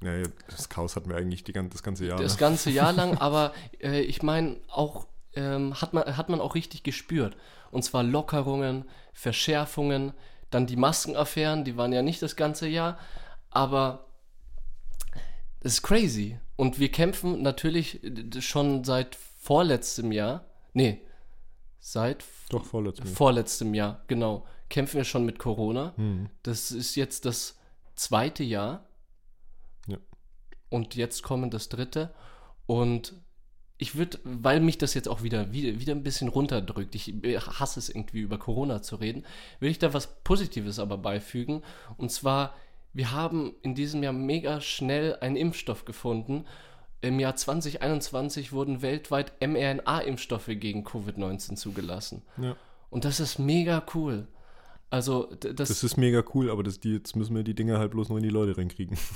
[0.00, 0.12] ja,
[0.48, 2.18] das Chaos hatten wir eigentlich die, das ganze Jahr.
[2.20, 2.38] das ne?
[2.38, 6.84] ganze Jahr lang, aber äh, ich meine, auch ähm, hat, man, hat man auch richtig
[6.84, 7.36] gespürt.
[7.72, 10.12] Und zwar Lockerungen, Verschärfungen,
[10.50, 12.96] dann die Maskenaffären, die waren ja nicht das ganze Jahr,
[13.50, 14.06] aber
[15.60, 16.38] es ist crazy.
[16.56, 21.02] Und wir kämpfen natürlich äh, schon seit vorletztem Jahr, nee,
[21.78, 23.14] seit Doch, vorletztes Mal.
[23.14, 25.94] vorletztem Jahr, genau, kämpfen wir schon mit Corona.
[25.96, 26.28] Hm.
[26.42, 27.58] Das ist jetzt das
[27.94, 28.86] zweite Jahr.
[29.86, 29.98] Ja.
[30.68, 32.14] Und jetzt kommen das dritte.
[32.66, 33.14] Und
[33.78, 37.78] ich würde, weil mich das jetzt auch wieder, wieder, wieder ein bisschen runterdrückt, ich hasse
[37.78, 39.24] es irgendwie über Corona zu reden,
[39.60, 41.62] will ich da was Positives aber beifügen.
[41.96, 42.54] Und zwar,
[42.92, 46.44] wir haben in diesem Jahr mega schnell einen Impfstoff gefunden,
[47.00, 52.22] im Jahr 2021 wurden weltweit mRNA-Impfstoffe gegen Covid-19 zugelassen.
[52.38, 52.56] Ja.
[52.90, 54.26] Und das ist mega cool.
[54.90, 57.90] Also das, das ist mega cool, aber das, die, jetzt müssen wir die Dinger halt
[57.90, 58.98] bloß noch in die Leute reinkriegen.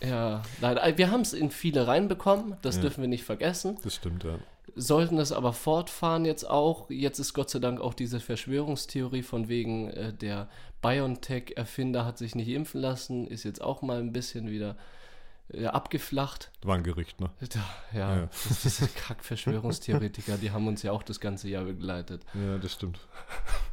[0.00, 0.96] Ja, leider.
[0.96, 2.82] Wir haben es in viele reinbekommen, das ja.
[2.82, 3.78] dürfen wir nicht vergessen.
[3.82, 4.38] Das stimmt, ja.
[4.76, 6.88] Sollten es aber fortfahren jetzt auch.
[6.88, 10.48] Jetzt ist Gott sei Dank auch diese Verschwörungstheorie von wegen äh, der
[10.80, 14.76] BioNTech-Erfinder hat sich nicht impfen lassen, ist jetzt auch mal ein bisschen wieder
[15.52, 16.50] ja, äh, abgeflacht.
[16.62, 17.30] War ein Gerücht, ne?
[17.92, 18.26] Ja, ja.
[18.26, 22.22] Das, diese Kack-Verschwörungstheoretiker, die haben uns ja auch das ganze Jahr begleitet.
[22.34, 23.00] Ja, das stimmt.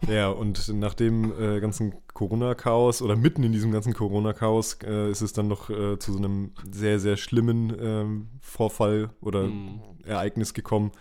[0.08, 5.22] ja, und nach dem äh, ganzen Corona-Chaos oder mitten in diesem ganzen Corona-Chaos äh, ist
[5.22, 9.82] es dann noch äh, zu so einem sehr, sehr schlimmen ähm, Vorfall oder mm.
[10.06, 10.92] Ereignis gekommen,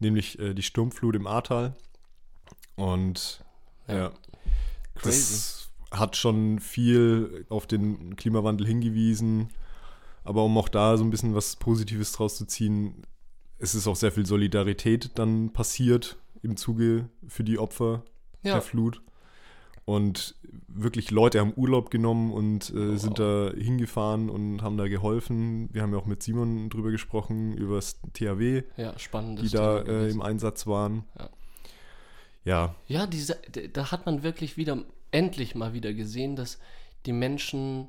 [0.00, 1.74] nämlich äh, die Sturmflut im Ahrtal.
[2.76, 3.44] Und
[3.86, 4.12] ja, ja
[5.02, 9.50] das hat schon viel auf den Klimawandel hingewiesen
[10.24, 13.02] aber um auch da so ein bisschen was Positives draus zu ziehen,
[13.58, 18.02] es ist auch sehr viel Solidarität dann passiert im Zuge für die Opfer
[18.42, 18.54] ja.
[18.54, 19.02] der Flut.
[19.86, 20.34] Und
[20.66, 22.98] wirklich Leute haben Urlaub genommen und äh, wow.
[22.98, 25.68] sind da hingefahren und haben da geholfen.
[25.72, 28.94] Wir haben ja auch mit Simon drüber gesprochen, über das THW, ja,
[29.42, 31.04] die da äh, im Einsatz waren.
[31.18, 31.28] Ja.
[32.44, 33.38] Ja, ja diese,
[33.72, 36.58] da hat man wirklich wieder, endlich mal wieder gesehen, dass
[37.06, 37.88] die Menschen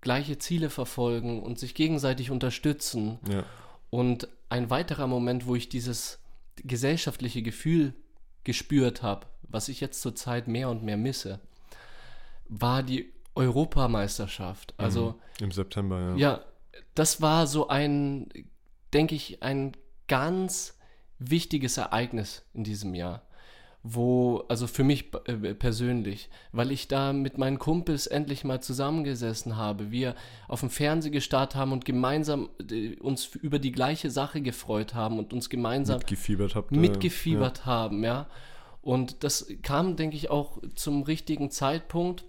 [0.00, 3.18] gleiche Ziele verfolgen und sich gegenseitig unterstützen.
[3.28, 3.44] Ja.
[3.90, 6.18] Und ein weiterer Moment, wo ich dieses
[6.56, 7.94] gesellschaftliche Gefühl
[8.44, 11.40] gespürt habe, was ich jetzt zurzeit mehr und mehr misse,
[12.48, 14.74] war die Europameisterschaft.
[14.76, 15.44] Also mhm.
[15.44, 16.16] im September, ja.
[16.16, 16.44] Ja,
[16.94, 18.28] das war so ein,
[18.92, 19.72] denke ich, ein
[20.08, 20.78] ganz
[21.18, 23.25] wichtiges Ereignis in diesem Jahr
[23.88, 29.56] wo, also für mich äh, persönlich, weil ich da mit meinen Kumpels endlich mal zusammengesessen
[29.56, 30.16] habe, wir
[30.48, 35.18] auf dem Fernseher gestarrt haben und gemeinsam äh, uns über die gleiche Sache gefreut haben
[35.18, 37.66] und uns gemeinsam mitgefiebert, habt, äh, mitgefiebert ja.
[37.66, 38.26] haben, ja.
[38.82, 42.24] Und das kam, denke ich, auch zum richtigen Zeitpunkt.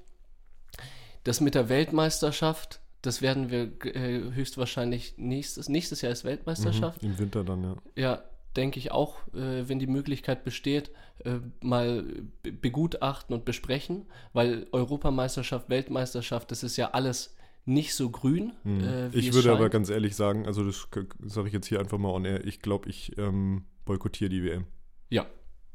[1.23, 7.03] Das mit der Weltmeisterschaft, das werden wir höchstwahrscheinlich nächstes, nächstes Jahr ist Weltmeisterschaft.
[7.03, 7.75] Mhm, Im Winter dann, ja.
[7.95, 8.23] Ja,
[8.57, 10.91] denke ich auch, äh, wenn die Möglichkeit besteht,
[11.23, 12.05] äh, mal
[12.41, 18.53] begutachten und besprechen, weil Europameisterschaft, Weltmeisterschaft, das ist ja alles nicht so grün.
[18.63, 18.83] Hm.
[18.83, 20.87] Äh, ich würde aber ganz ehrlich sagen, also das
[21.25, 24.65] sage ich jetzt hier einfach mal on air, ich glaube, ich ähm, boykottiere die WM.
[25.09, 25.25] Ja.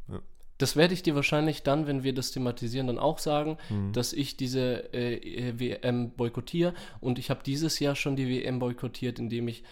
[0.08, 0.20] ja.
[0.58, 3.92] Das werde ich dir wahrscheinlich dann, wenn wir das thematisieren, dann auch sagen, mhm.
[3.92, 6.72] dass ich diese äh, WM boykottiere.
[7.00, 9.62] Und ich habe dieses Jahr schon die WM boykottiert, indem ich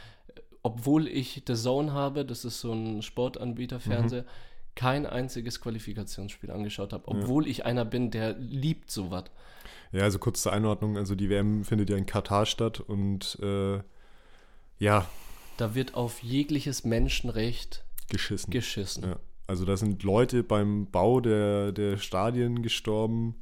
[0.63, 4.27] obwohl ich The Zone habe, das ist so ein Sportanbieter Fernseher, mhm.
[4.75, 7.51] kein einziges Qualifikationsspiel angeschaut habe, obwohl ja.
[7.51, 9.25] ich einer bin, der liebt sowas.
[9.93, 13.81] Ja, also kurz zur Einordnung, also die WM findet ja in Katar statt und äh,
[14.79, 15.07] ja.
[15.57, 18.51] Da wird auf jegliches Menschenrecht geschissen.
[18.51, 19.05] geschissen.
[19.05, 19.19] Ja.
[19.47, 23.35] Also da sind Leute beim Bau der, der Stadien gestorben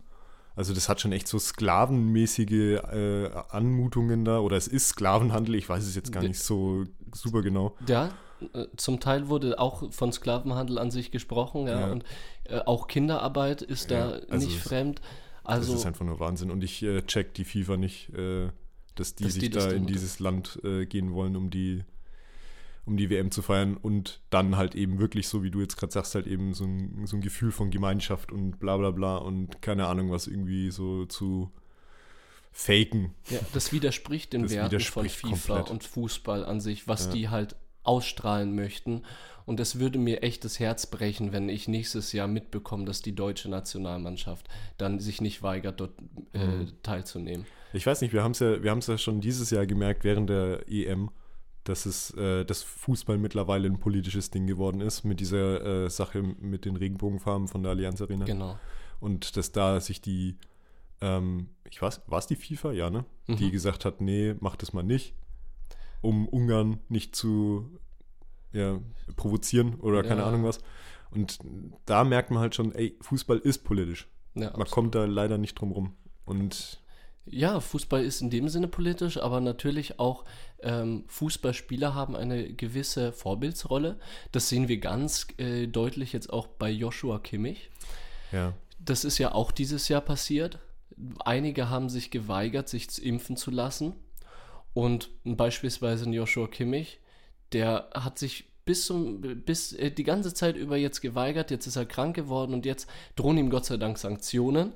[0.59, 4.41] also das hat schon echt so sklavenmäßige äh, Anmutungen da.
[4.41, 7.77] Oder es ist Sklavenhandel, ich weiß es jetzt gar nicht so super genau.
[7.87, 8.11] Ja,
[8.55, 11.81] äh, zum Teil wurde auch von Sklavenhandel an sich gesprochen, ja.
[11.81, 11.93] ja.
[11.93, 12.05] Und
[12.45, 15.01] äh, auch Kinderarbeit ist ja, da also nicht fremd.
[15.45, 16.51] Also, das ist einfach nur Wahnsinn.
[16.51, 18.49] Und ich äh, check die FIFA nicht, äh,
[18.97, 21.85] dass die dass sich die da in dieses Land äh, gehen wollen, um die
[22.89, 25.93] um die WM zu feiern und dann halt eben wirklich, so wie du jetzt gerade
[25.93, 29.61] sagst, halt eben so ein, so ein Gefühl von Gemeinschaft und bla bla bla und
[29.61, 31.53] keine Ahnung, was irgendwie so zu
[32.51, 33.15] faken.
[33.29, 35.71] Ja, das widerspricht den das Werten widerspricht von FIFA komplett.
[35.71, 37.13] und Fußball an sich, was ja.
[37.13, 39.03] die halt ausstrahlen möchten.
[39.45, 43.15] Und es würde mir echt das Herz brechen, wenn ich nächstes Jahr mitbekomme, dass die
[43.15, 44.49] deutsche Nationalmannschaft
[44.79, 45.93] dann sich nicht weigert, dort
[46.33, 46.73] äh, mhm.
[46.83, 47.47] teilzunehmen.
[47.75, 51.11] Ich weiß nicht, wir haben es ja, ja schon dieses Jahr gemerkt während der EM
[51.69, 56.23] dass es äh, das Fußball mittlerweile ein politisches Ding geworden ist mit dieser äh, Sache
[56.23, 58.25] mit den Regenbogenfarben von der Allianz Arena.
[58.25, 58.59] Genau.
[59.01, 60.39] Und dass da sich die,
[61.03, 62.73] ähm, ich weiß, war es die FIFA?
[62.73, 63.05] Ja, ne?
[63.27, 63.37] Mhm.
[63.37, 65.15] Die gesagt hat, nee, mach das mal nicht,
[66.01, 67.71] um Ungarn nicht zu
[68.53, 68.81] ja,
[69.17, 70.27] provozieren oder keine ja.
[70.27, 70.61] Ahnung was.
[71.11, 71.39] Und
[71.85, 74.09] da merkt man halt schon, ey, Fußball ist politisch.
[74.35, 75.97] Ja, man kommt da leider nicht drum rum.
[76.25, 76.83] Und
[77.27, 80.25] ja, Fußball ist in dem Sinne politisch, aber natürlich auch
[80.61, 83.99] ähm, Fußballspieler haben eine gewisse Vorbildsrolle.
[84.33, 87.71] Das sehen wir ganz äh, deutlich jetzt auch bei Joshua Kimmich.
[88.33, 88.55] Ja.
[88.79, 90.59] Das ist ja auch dieses Jahr passiert.
[91.25, 93.95] Einige haben sich geweigert, sich impfen zu lassen.
[94.75, 97.01] Und beispielsweise Joshua Kimmich,
[97.53, 101.51] der hat sich bis, zum, bis äh, die ganze Zeit über jetzt geweigert.
[101.51, 104.73] Jetzt ist er krank geworden und jetzt drohen ihm Gott sei Dank Sanktionen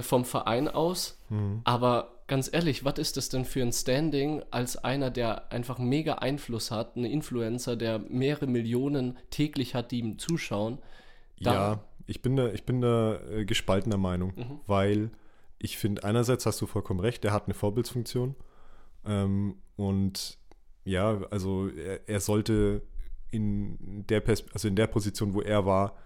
[0.00, 1.18] vom Verein aus.
[1.28, 1.60] Mhm.
[1.64, 6.14] Aber ganz ehrlich, was ist das denn für ein Standing als einer, der einfach mega
[6.14, 10.78] Einfluss hat, ein Influencer, der mehrere Millionen täglich hat, die ihm zuschauen?
[11.38, 14.60] ja, ich bin da, ich bin da äh, gespaltener Meinung, mhm.
[14.66, 15.10] weil
[15.58, 18.34] ich finde, einerseits hast du vollkommen recht, der hat eine Vorbildsfunktion.
[19.04, 20.38] Ähm, und
[20.84, 22.82] ja, also er, er sollte
[23.30, 25.96] in der Pers also in der Position, wo er war,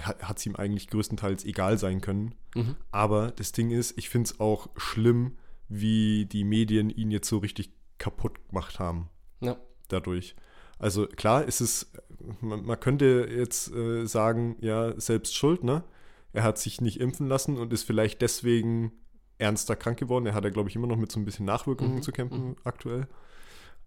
[0.00, 2.34] hat es ihm eigentlich größtenteils egal sein können.
[2.54, 2.76] Mhm.
[2.90, 5.36] Aber das Ding ist, ich finde es auch schlimm,
[5.68, 9.08] wie die Medien ihn jetzt so richtig kaputt gemacht haben.
[9.40, 9.56] Ja.
[9.88, 10.34] Dadurch.
[10.78, 11.92] Also klar, ist es,
[12.40, 15.84] man, man könnte jetzt äh, sagen, ja, selbst schuld, ne?
[16.32, 18.90] Er hat sich nicht impfen lassen und ist vielleicht deswegen
[19.38, 20.26] ernster krank geworden.
[20.26, 22.02] Er hat ja, glaube ich, immer noch mit so ein bisschen Nachwirkungen mhm.
[22.02, 22.56] zu kämpfen mhm.
[22.64, 23.06] aktuell.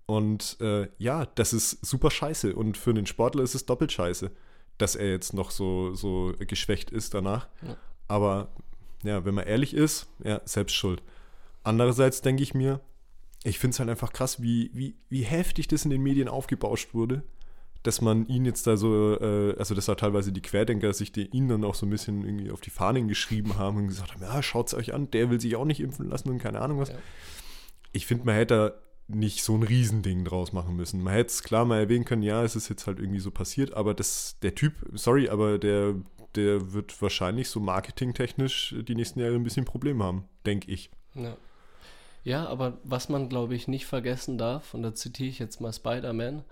[0.06, 2.56] Und äh, ja, das ist super scheiße.
[2.56, 4.32] Und für einen Sportler ist es doppelt scheiße
[4.78, 7.48] dass er jetzt noch so, so geschwächt ist danach.
[7.66, 7.78] Ja.
[8.08, 8.50] Aber
[9.04, 11.02] ja, wenn man ehrlich ist, ja, selbst schuld.
[11.64, 12.80] Andererseits denke ich mir,
[13.44, 16.94] ich finde es halt einfach krass, wie, wie, wie heftig das in den Medien aufgebauscht
[16.94, 17.24] wurde,
[17.84, 21.28] dass man ihn jetzt da so, äh, also dass da teilweise die Querdenker sich die,
[21.28, 24.22] ihn dann auch so ein bisschen irgendwie auf die Fahnen geschrieben haben und gesagt haben,
[24.22, 26.80] ja, schaut es euch an, der will sich auch nicht impfen lassen und keine Ahnung
[26.80, 26.90] was.
[26.90, 26.96] Ja.
[27.94, 31.02] Ich finde, man hätte nicht so ein Riesending draus machen müssen.
[31.02, 33.74] Man hätte es klar mal erwähnen können, ja, es ist jetzt halt irgendwie so passiert,
[33.74, 35.96] aber das, der Typ, sorry, aber der,
[36.36, 40.90] der wird wahrscheinlich so marketingtechnisch die nächsten Jahre ein bisschen Probleme haben, denke ich.
[41.14, 41.38] Ja.
[42.24, 45.74] ja, aber was man, glaube ich, nicht vergessen darf, und da zitiere ich jetzt mal
[45.74, 46.44] Spider-Man,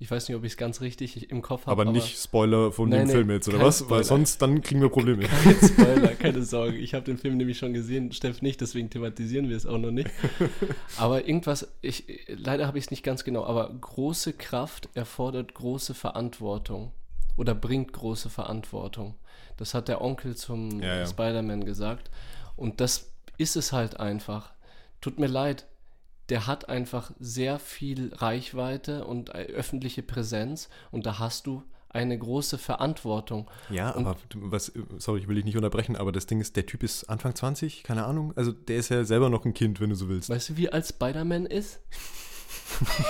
[0.00, 1.72] ich weiß nicht, ob ich es ganz richtig im Kopf habe.
[1.72, 3.80] Aber, aber, nicht Spoiler von nein, dem nee, Film jetzt, oder was?
[3.80, 3.96] Spoiler.
[3.96, 5.24] Weil sonst dann kriegen wir Probleme.
[5.44, 6.78] Kein Spoiler, keine Sorge.
[6.78, 9.90] Ich habe den Film nämlich schon gesehen, Steff nicht, deswegen thematisieren wir es auch noch
[9.90, 10.08] nicht.
[10.96, 15.92] aber irgendwas, ich, leider habe ich es nicht ganz genau, aber große Kraft erfordert große
[15.92, 16.92] Verantwortung
[17.36, 19.16] oder bringt große Verantwortung.
[19.58, 21.06] Das hat der Onkel zum ja, ja.
[21.06, 22.10] Spider-Man gesagt.
[22.56, 24.52] Und das ist es halt einfach.
[25.02, 25.66] Tut mir leid,
[26.30, 32.16] der hat einfach sehr viel Reichweite und äh, öffentliche Präsenz und da hast du eine
[32.16, 33.50] große Verantwortung.
[33.68, 36.64] Ja, und aber was, sorry, ich will dich nicht unterbrechen, aber das Ding ist, der
[36.64, 38.32] Typ ist Anfang 20, keine Ahnung.
[38.36, 40.30] Also der ist ja selber noch ein Kind, wenn du so willst.
[40.30, 41.80] Weißt du, wie alt Spider-Man ist?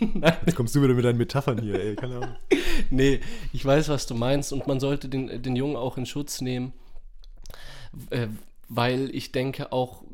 [0.00, 0.36] Nein.
[0.44, 2.36] Jetzt kommst du wieder mit deinen Metaphern hier, ey, keine Ahnung.
[2.90, 3.20] Nee,
[3.52, 6.72] ich weiß, was du meinst und man sollte den, den Jungen auch in Schutz nehmen,
[8.10, 8.28] äh,
[8.68, 10.04] weil ich denke auch,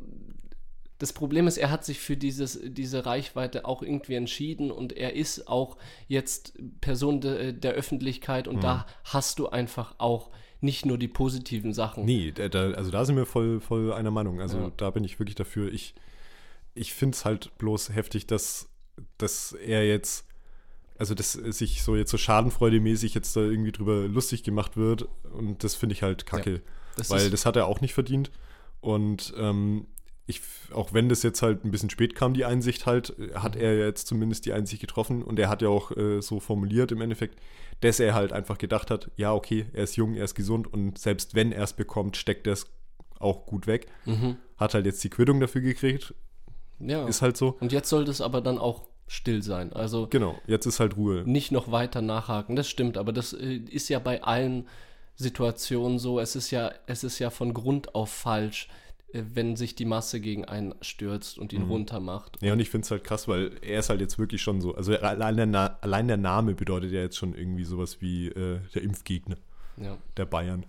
[1.03, 5.15] das Problem ist, er hat sich für dieses, diese Reichweite auch irgendwie entschieden und er
[5.15, 8.61] ist auch jetzt Person de, der Öffentlichkeit und mhm.
[8.61, 12.05] da hast du einfach auch nicht nur die positiven Sachen.
[12.05, 14.41] Nee, da, also da sind wir voll, voll einer Meinung.
[14.41, 14.73] Also ja.
[14.77, 15.73] da bin ich wirklich dafür.
[15.73, 15.97] Ich,
[16.75, 18.69] ich finde es halt bloß heftig, dass,
[19.19, 20.29] dass er jetzt,
[20.99, 25.65] also dass sich so jetzt so schadenfreudemäßig jetzt da irgendwie drüber lustig gemacht wird und
[25.65, 26.53] das finde ich halt kacke.
[26.53, 26.61] Ja,
[26.95, 28.31] das weil das hat er auch nicht verdient.
[28.81, 29.89] Und ähm,
[30.27, 30.41] ich,
[30.73, 34.07] auch wenn das jetzt halt ein bisschen spät kam, die Einsicht halt, hat er jetzt
[34.07, 37.41] zumindest die Einsicht getroffen und er hat ja auch äh, so formuliert im Endeffekt,
[37.81, 40.99] dass er halt einfach gedacht hat, ja, okay, er ist jung, er ist gesund und
[40.99, 42.67] selbst wenn er es bekommt, steckt er es
[43.19, 43.87] auch gut weg.
[44.05, 44.37] Mhm.
[44.57, 46.15] Hat halt jetzt die Quittung dafür gekriegt.
[46.79, 47.07] Ja.
[47.07, 47.57] Ist halt so.
[47.61, 49.73] Und jetzt sollte es aber dann auch still sein.
[49.73, 51.23] Also genau, jetzt ist halt Ruhe.
[51.27, 52.57] Nicht noch weiter nachhaken.
[52.57, 54.69] Das stimmt, aber das äh, ist ja bei allen
[55.17, 56.21] Situationen so.
[56.21, 58.82] Es ist ja, es ist ja von Grund auf falsch, äh,
[59.13, 61.71] wenn sich die Masse gegen einen stürzt und ihn mhm.
[61.71, 62.39] runtermacht.
[62.41, 64.75] Ja, und ich finde es halt krass, weil er ist halt jetzt wirklich schon so,
[64.75, 68.61] also allein der, Na allein der Name bedeutet ja jetzt schon irgendwie sowas wie äh,
[68.75, 69.37] der Impfgegner.
[69.77, 69.99] Ja.
[70.17, 70.65] Der Bayern.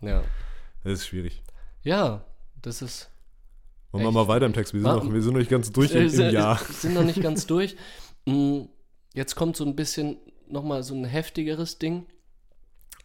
[0.00, 0.22] Ja.
[0.84, 1.42] Das ist schwierig.
[1.82, 2.24] Ja,
[2.62, 3.10] das ist.
[3.90, 4.74] Wollen wir mal weiter im Text?
[4.74, 6.60] Wir sind, noch, wir sind noch nicht ganz durch im, im Jahr.
[6.60, 7.76] Wir sind noch nicht ganz durch.
[8.26, 8.62] Mm,
[9.14, 12.06] jetzt kommt so ein bisschen nochmal so ein heftigeres Ding.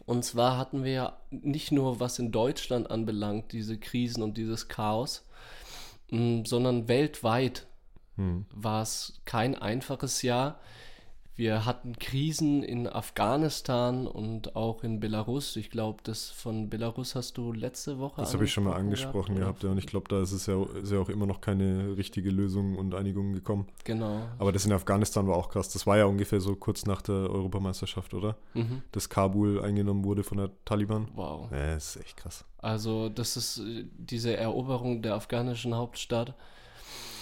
[0.09, 4.67] Und zwar hatten wir ja nicht nur, was in Deutschland anbelangt, diese Krisen und dieses
[4.67, 5.23] Chaos,
[6.09, 7.67] mm, sondern weltweit
[8.15, 8.47] hm.
[8.49, 10.59] war es kein einfaches Jahr.
[11.39, 15.55] Wir hatten Krisen in Afghanistan und auch in Belarus.
[15.55, 18.19] Ich glaube, das von Belarus hast du letzte Woche.
[18.19, 19.69] Das habe ich schon mal angesprochen gehabt, ja.
[19.69, 22.77] Und ich glaube, da ist es ja, ist ja auch immer noch keine richtige Lösung
[22.77, 23.67] und Einigung gekommen.
[23.85, 24.23] Genau.
[24.37, 25.69] Aber das in Afghanistan war auch krass.
[25.69, 28.35] Das war ja ungefähr so kurz nach der Europameisterschaft, oder?
[28.53, 28.81] Mhm.
[28.91, 31.07] Dass Kabul eingenommen wurde von der Taliban.
[31.15, 31.49] Wow.
[31.53, 32.43] Ja, das ist echt krass.
[32.57, 36.35] Also, das ist äh, diese Eroberung der afghanischen Hauptstadt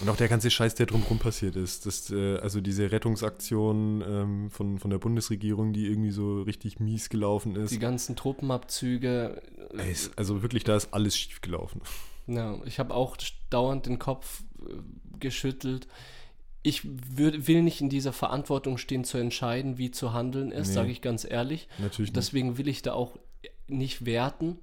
[0.00, 1.86] und auch der ganze Scheiß, der drumherum passiert ist.
[1.86, 7.08] Das, äh, also diese Rettungsaktion ähm, von, von der Bundesregierung, die irgendwie so richtig mies
[7.08, 7.70] gelaufen ist.
[7.70, 9.42] Die ganzen Truppenabzüge.
[9.76, 11.80] Ey, also wirklich, da ist alles schief gelaufen.
[12.26, 13.16] Ja, ich habe auch
[13.50, 14.72] dauernd den Kopf äh,
[15.18, 15.88] geschüttelt.
[16.62, 20.74] Ich würd, will nicht in dieser Verantwortung stehen, zu entscheiden, wie zu handeln ist, nee,
[20.74, 21.68] sage ich ganz ehrlich.
[21.78, 22.12] Natürlich.
[22.12, 23.18] Deswegen will ich da auch
[23.68, 24.58] nicht werten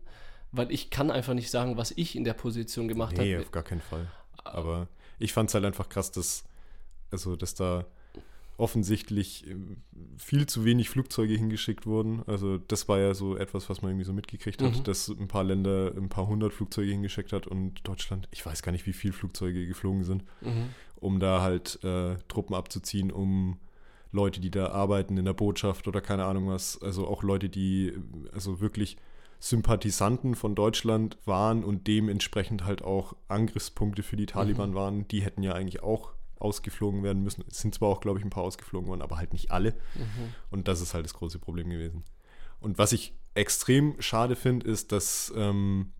[0.58, 3.28] weil ich kann einfach nicht sagen, was ich in der Position gemacht habe.
[3.28, 4.08] Nee, auf gar keinen Fall.
[4.56, 4.88] Aber
[5.20, 6.44] ich fand es halt einfach krass, dass,
[7.12, 7.86] also, dass da
[8.58, 9.56] offensichtlich äh,
[10.18, 12.24] viel zu wenig Flugzeuge hingeschickt wurden.
[12.26, 14.84] Also das war ja so etwas, was man irgendwie so mitgekriegt hat, mhm.
[14.84, 18.72] dass ein paar Länder ein paar hundert Flugzeuge hingeschickt hat und Deutschland, ich weiß gar
[18.72, 20.70] nicht, wie viele Flugzeuge geflogen sind, mhm.
[20.96, 23.60] um da halt äh, Truppen abzuziehen, um
[24.12, 27.94] Leute, die da arbeiten in der Botschaft oder keine Ahnung was, also auch Leute, die
[28.34, 28.96] also wirklich
[29.40, 34.76] Sympathisanten von Deutschland waren und dementsprechend halt auch Angriffspunkte für die Taliban mhm.
[34.76, 37.44] waren, die hätten ja eigentlich auch ausgeflogen werden müssen.
[37.50, 39.72] Es sind zwar auch, glaube ich, ein paar ausgeflogen worden, aber halt nicht alle.
[39.96, 40.34] Mhm.
[40.50, 42.04] Und das ist halt das große Problem gewesen.
[42.60, 45.94] Und was ich extrem schade finde, ist, dass ähm,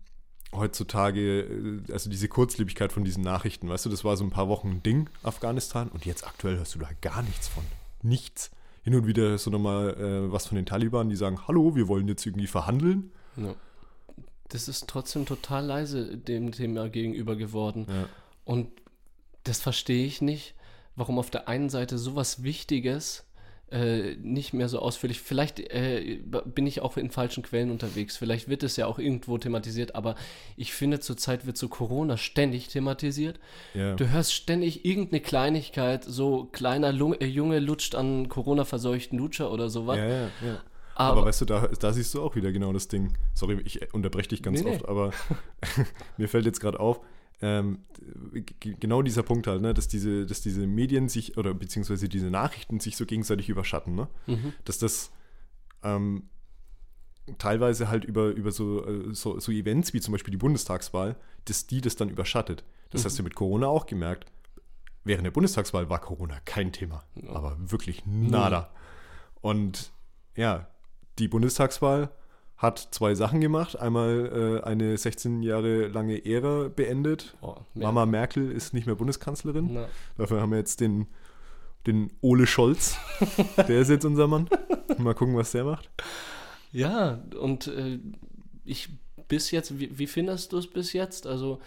[0.52, 4.48] heutzutage, äh, also diese Kurzlebigkeit von diesen Nachrichten, weißt du, das war so ein paar
[4.48, 7.64] Wochen ein Ding, Afghanistan, und jetzt aktuell hörst du da gar nichts von.
[8.02, 8.50] Nichts.
[8.82, 11.88] Hin und wieder hörst du nochmal äh, was von den Taliban, die sagen, hallo, wir
[11.88, 13.10] wollen jetzt irgendwie verhandeln.
[13.36, 13.54] Ja.
[14.48, 17.86] Das ist trotzdem total leise dem Thema gegenüber geworden.
[17.88, 18.08] Ja.
[18.44, 18.70] Und
[19.44, 20.54] das verstehe ich nicht,
[20.94, 23.26] warum auf der einen Seite sowas Wichtiges
[23.70, 25.20] äh, nicht mehr so ausführlich.
[25.20, 28.16] Vielleicht äh, bin ich auch in falschen Quellen unterwegs.
[28.16, 30.14] Vielleicht wird es ja auch irgendwo thematisiert, aber
[30.56, 33.40] ich finde, zurzeit wird so Corona ständig thematisiert.
[33.74, 33.96] Yeah.
[33.96, 39.68] Du hörst ständig irgendeine Kleinigkeit, so kleiner Lunge, äh, Junge lutscht an Corona-verseuchten Lutscher oder
[39.68, 39.98] sowas.
[39.98, 40.60] Ja, ja.
[40.96, 43.12] Aber, aber, weißt du, da, da, siehst du auch wieder genau das Ding.
[43.34, 44.88] Sorry, ich unterbreche dich ganz nee, oft, nee.
[44.88, 45.10] aber
[46.16, 47.00] mir fällt jetzt gerade auf,
[47.42, 47.80] ähm,
[48.60, 52.80] genau dieser Punkt halt, ne, dass diese, dass diese Medien sich oder beziehungsweise diese Nachrichten
[52.80, 54.08] sich so gegenseitig überschatten, ne?
[54.26, 54.54] Mhm.
[54.64, 55.10] Dass das
[55.82, 56.30] ähm,
[57.36, 61.66] teilweise halt über, über so, äh, so, so, Events wie zum Beispiel die Bundestagswahl, dass
[61.66, 62.64] die das dann überschattet.
[62.88, 63.04] Das mhm.
[63.04, 64.24] hast du mit Corona auch gemerkt.
[65.04, 68.70] Während der Bundestagswahl war Corona kein Thema, aber wirklich nada.
[69.40, 69.92] Und
[70.34, 70.68] ja,
[71.18, 72.10] die Bundestagswahl
[72.56, 73.78] hat zwei Sachen gemacht.
[73.78, 77.36] Einmal äh, eine 16 Jahre lange Ära beendet.
[77.42, 79.70] Oh, Mama Merkel ist nicht mehr Bundeskanzlerin.
[79.72, 79.88] Na.
[80.16, 81.06] Dafür haben wir jetzt den,
[81.86, 82.96] den Ole Scholz.
[83.56, 84.48] der ist jetzt unser Mann.
[84.98, 85.90] Mal gucken, was der macht.
[86.72, 87.98] Ja, und äh,
[88.64, 88.88] ich
[89.28, 91.26] bis jetzt, wie, wie findest du es bis jetzt?
[91.26, 91.60] Also,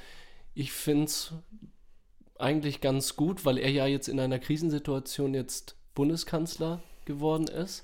[0.56, 1.34] ich finde es
[2.38, 7.84] eigentlich ganz gut, weil er ja jetzt in einer Krisensituation jetzt Bundeskanzler geworden ist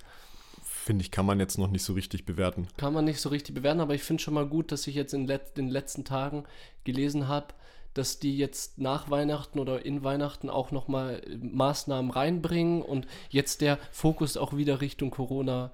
[0.86, 2.67] finde ich, kann man jetzt noch nicht so richtig bewerten.
[2.78, 5.15] Kann man nicht so richtig bewerten, aber ich finde schon mal gut, dass ich jetzt
[5.15, 6.43] in let den letzten Tagen
[6.84, 7.48] gelesen habe,
[7.95, 13.80] dass die jetzt nach Weihnachten oder in Weihnachten auch nochmal Maßnahmen reinbringen und jetzt der
[13.91, 15.71] Fokus auch wieder Richtung Corona.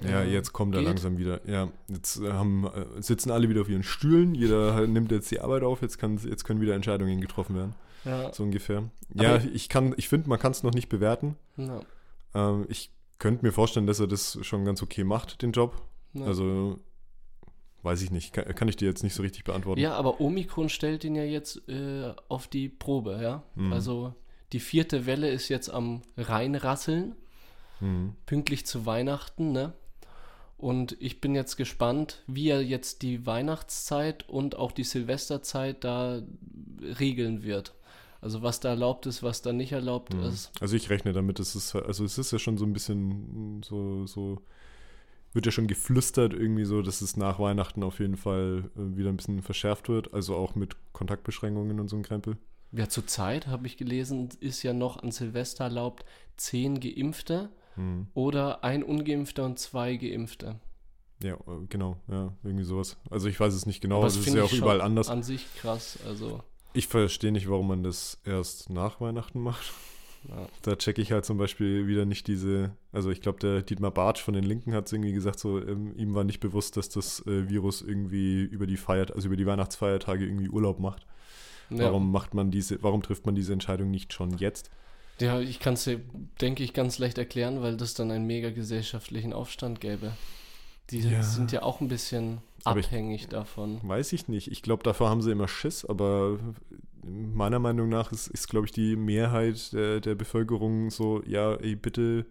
[0.00, 1.40] Ja, äh, jetzt kommt er langsam wieder.
[1.46, 5.40] Ja, jetzt äh, haben, äh, sitzen alle wieder auf ihren Stühlen, jeder nimmt jetzt die
[5.40, 7.74] Arbeit auf, jetzt, kann, jetzt können wieder Entscheidungen getroffen werden.
[8.06, 8.32] Ja.
[8.32, 8.84] So ungefähr.
[9.12, 11.36] Ja, Aber ich ich finde, man kann es noch nicht bewerten.
[11.56, 11.80] Ja.
[12.34, 15.82] Ähm, ich könnte mir vorstellen, dass er das schon ganz okay macht, den Job.
[16.14, 16.26] Ja.
[16.26, 16.78] Also
[17.82, 19.80] weiß ich nicht, kann, kann, ich dir jetzt nicht so richtig beantworten.
[19.80, 23.42] Ja, aber Omikron stellt ihn ja jetzt äh, auf die Probe, ja.
[23.54, 23.72] Mhm.
[23.72, 24.14] Also
[24.52, 27.14] die vierte Welle ist jetzt am reinrasseln,
[27.80, 28.14] mhm.
[28.26, 29.72] pünktlich zu Weihnachten, ne?
[30.56, 36.20] Und ich bin jetzt gespannt, wie er jetzt die Weihnachtszeit und auch die Silvesterzeit da
[36.98, 37.74] regeln wird.
[38.20, 40.24] Also was da erlaubt ist, was da nicht erlaubt mhm.
[40.24, 40.50] ist.
[40.60, 44.06] Also ich rechne damit, es ist, also es ist ja schon so ein bisschen so,
[44.06, 44.42] so,
[45.32, 49.10] wird ja schon geflüstert irgendwie so, dass es nach Weihnachten auf jeden Fall äh, wieder
[49.10, 52.36] ein bisschen verschärft wird, also auch mit Kontaktbeschränkungen und so ein Krempel.
[52.72, 56.04] Ja, zurzeit habe ich gelesen, ist ja noch an Silvester erlaubt
[56.36, 58.08] zehn Geimpfte mhm.
[58.14, 60.60] oder ein Ungeimpfter und zwei Geimpfte.
[61.22, 62.96] Ja, äh, genau, ja, irgendwie sowas.
[63.10, 65.08] Also ich weiß es nicht genau, also es ist ja auch überall anders.
[65.08, 66.42] An sich krass, also.
[66.74, 69.72] Ich verstehe nicht, warum man das erst nach Weihnachten macht.
[70.28, 70.46] Ja.
[70.62, 74.20] Da checke ich halt zum Beispiel wieder nicht diese, also ich glaube, der Dietmar Bartsch
[74.20, 77.24] von den Linken hat es irgendwie gesagt, so ähm, ihm war nicht bewusst, dass das
[77.26, 81.06] äh, Virus irgendwie über die Feiert, also über die Weihnachtsfeiertage irgendwie Urlaub macht.
[81.70, 81.84] Ja.
[81.84, 84.70] Warum macht man diese, warum trifft man diese Entscheidung nicht schon jetzt?
[85.20, 86.00] Ja, ich kann es dir,
[86.40, 90.12] denke ich, ganz leicht erklären, weil das dann einen mega gesellschaftlichen Aufstand gäbe.
[90.90, 91.22] Die ja.
[91.22, 92.38] sind ja auch ein bisschen
[92.70, 93.80] abhängig ich, davon.
[93.82, 94.50] Weiß ich nicht.
[94.50, 96.38] Ich glaube, davor haben sie immer Schiss, aber
[97.02, 101.76] meiner Meinung nach ist, ist glaube ich, die Mehrheit der, der Bevölkerung so, ja, ey,
[101.76, 102.26] bitte,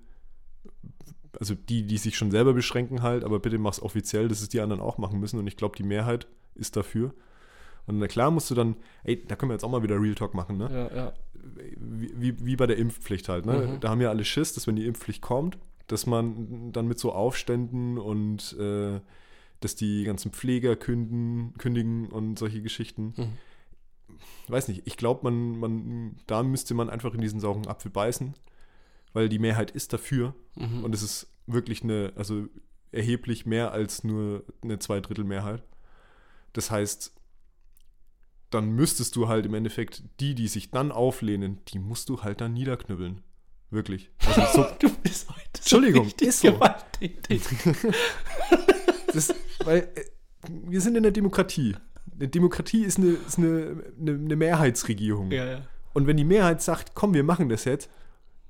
[1.39, 4.61] also die, die sich schon selber beschränken halt, aber bitte mach's offiziell, dass es die
[4.61, 5.39] anderen auch machen müssen.
[5.39, 7.13] Und ich glaube, die Mehrheit ist dafür.
[7.85, 10.15] Und na klar musst du dann, ey, da können wir jetzt auch mal wieder Real
[10.15, 10.69] Talk machen, ne?
[10.71, 11.13] Ja, ja.
[11.79, 13.53] Wie, wie, wie bei der Impfpflicht halt, ne?
[13.53, 13.79] Mhm.
[13.79, 15.57] Da haben ja alle Schiss, dass wenn die Impfpflicht kommt,
[15.87, 18.99] dass man dann mit so Aufständen und äh,
[19.59, 23.13] dass die ganzen Pfleger künden, kündigen und solche Geschichten.
[23.17, 23.37] Mhm.
[24.47, 28.33] Weiß nicht, ich glaube, man, man, da müsste man einfach in diesen sauren Apfel beißen,
[29.13, 30.83] weil die Mehrheit ist dafür mhm.
[30.83, 32.47] und es ist wirklich eine, also
[32.91, 35.63] erheblich mehr als nur eine Zweidrittelmehrheit.
[36.53, 37.13] Das heißt,
[38.49, 42.41] dann müsstest du halt im Endeffekt die, die sich dann auflehnen, die musst du halt
[42.41, 43.21] dann niederknüppeln.
[43.69, 44.09] Wirklich.
[44.25, 46.51] Also so, du bist heute Entschuldigung, so ist so.
[49.13, 50.03] das, weil äh,
[50.49, 51.75] wir sind in der Demokratie.
[52.13, 55.31] Eine Demokratie ist eine, ist eine, eine, eine Mehrheitsregierung.
[55.31, 55.61] Ja, ja.
[55.93, 57.89] Und wenn die Mehrheit sagt, komm, wir machen das jetzt,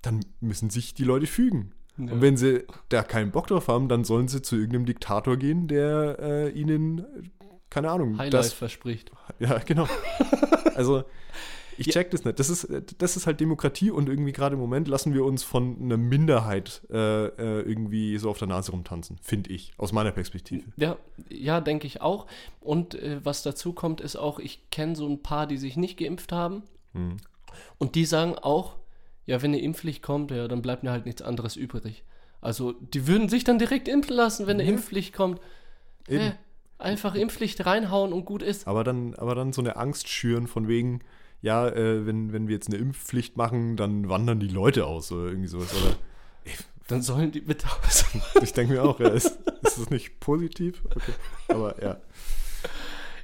[0.01, 1.71] dann müssen sich die Leute fügen.
[1.97, 2.13] Ja.
[2.13, 5.67] Und wenn sie da keinen Bock drauf haben, dann sollen sie zu irgendeinem Diktator gehen,
[5.67, 7.05] der äh, ihnen,
[7.69, 9.11] keine Ahnung, Highlight das verspricht.
[9.39, 9.87] Ja, genau.
[10.75, 11.03] also
[11.77, 12.39] ich check das nicht.
[12.39, 12.67] Das ist,
[12.97, 16.81] das ist halt Demokratie und irgendwie gerade im Moment lassen wir uns von einer Minderheit
[16.89, 20.63] äh, äh irgendwie so auf der Nase rumtanzen, finde ich, aus meiner Perspektive.
[20.77, 20.97] Ja,
[21.29, 22.27] ja denke ich auch.
[22.59, 25.97] Und äh, was dazu kommt, ist auch, ich kenne so ein paar, die sich nicht
[25.97, 26.63] geimpft haben.
[26.93, 27.17] Hm.
[27.77, 28.75] Und die sagen auch,
[29.25, 32.03] ja, wenn eine Impfpflicht kommt, ja, dann bleibt mir halt nichts anderes übrig.
[32.41, 34.69] Also, die würden sich dann direkt impfen lassen, wenn eine ja.
[34.69, 35.41] Impfpflicht kommt.
[36.07, 36.31] Äh,
[36.77, 38.67] einfach Impfpflicht reinhauen und gut ist.
[38.67, 41.01] Aber dann, aber dann so eine Angst schüren von wegen,
[41.41, 45.29] ja, äh, wenn, wenn wir jetzt eine Impfpflicht machen, dann wandern die Leute aus oder
[45.29, 45.73] irgendwie sowas.
[45.73, 45.95] Oder,
[46.45, 46.53] ey,
[46.87, 48.05] dann sollen die bitte aus.
[48.41, 50.83] ich denke mir auch, ja, ist, ist das nicht positiv?
[50.85, 51.13] Okay.
[51.49, 51.97] Aber ja.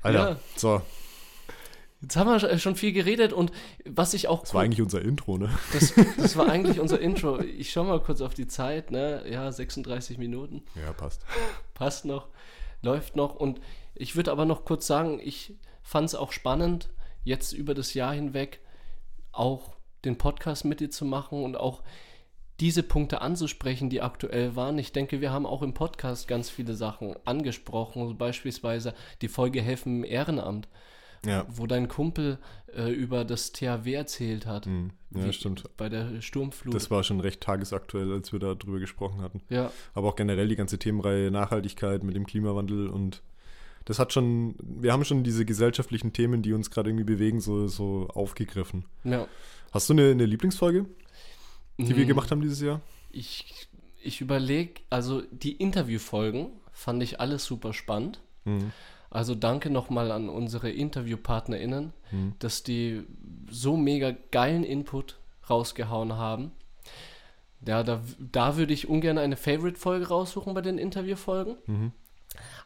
[0.01, 0.39] Alter, ja.
[0.55, 0.81] so,
[2.03, 3.53] Jetzt haben wir schon viel geredet und
[3.85, 4.41] was ich auch.
[4.41, 5.49] Das war eigentlich unser Intro, ne?
[5.71, 7.39] Das, das war eigentlich unser Intro.
[7.39, 9.23] Ich schaue mal kurz auf die Zeit, ne?
[9.31, 10.63] Ja, 36 Minuten.
[10.75, 11.25] Ja, passt.
[11.73, 12.27] Passt noch,
[12.81, 13.35] läuft noch.
[13.35, 13.61] Und
[13.95, 16.89] ich würde aber noch kurz sagen, ich fand es auch spannend,
[17.23, 18.59] jetzt über das Jahr hinweg
[19.31, 21.83] auch den Podcast mit dir zu machen und auch
[22.59, 24.77] diese Punkte anzusprechen, die aktuell waren.
[24.77, 29.61] Ich denke, wir haben auch im Podcast ganz viele Sachen angesprochen, also beispielsweise die Folge
[29.61, 30.67] Helfen im Ehrenamt
[31.25, 31.45] ja.
[31.49, 32.37] wo dein Kumpel
[32.75, 34.65] äh, über das THW erzählt hat.
[34.65, 34.91] Mhm.
[35.15, 35.63] Ja, stimmt.
[35.77, 36.73] Bei der Sturmflut.
[36.73, 39.41] Das war schon recht tagesaktuell, als wir darüber gesprochen hatten.
[39.49, 39.71] Ja.
[39.93, 43.21] Aber auch generell die ganze Themenreihe Nachhaltigkeit mit dem Klimawandel und
[43.85, 47.67] das hat schon, wir haben schon diese gesellschaftlichen Themen, die uns gerade irgendwie bewegen, so,
[47.67, 48.85] so aufgegriffen.
[49.03, 49.27] Ja.
[49.71, 50.85] Hast du eine, eine Lieblingsfolge,
[51.77, 51.97] die mhm.
[51.97, 52.81] wir gemacht haben dieses Jahr?
[53.11, 53.67] Ich,
[54.01, 58.19] ich überlege, also die Interviewfolgen fand ich alles super spannend.
[58.45, 58.71] Mhm.
[59.09, 62.33] Also danke nochmal an unsere InterviewpartnerInnen, mhm.
[62.39, 63.03] dass die
[63.49, 65.19] so mega geilen Input
[65.49, 66.51] rausgehauen haben.
[67.65, 71.55] Ja, da, da würde ich ungern eine Favorite-Folge raussuchen bei den Interviewfolgen.
[71.67, 71.91] Mhm.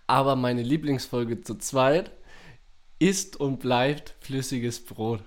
[0.07, 2.11] Aber meine Lieblingsfolge zu zweit
[2.99, 5.21] ist und bleibt flüssiges Brot.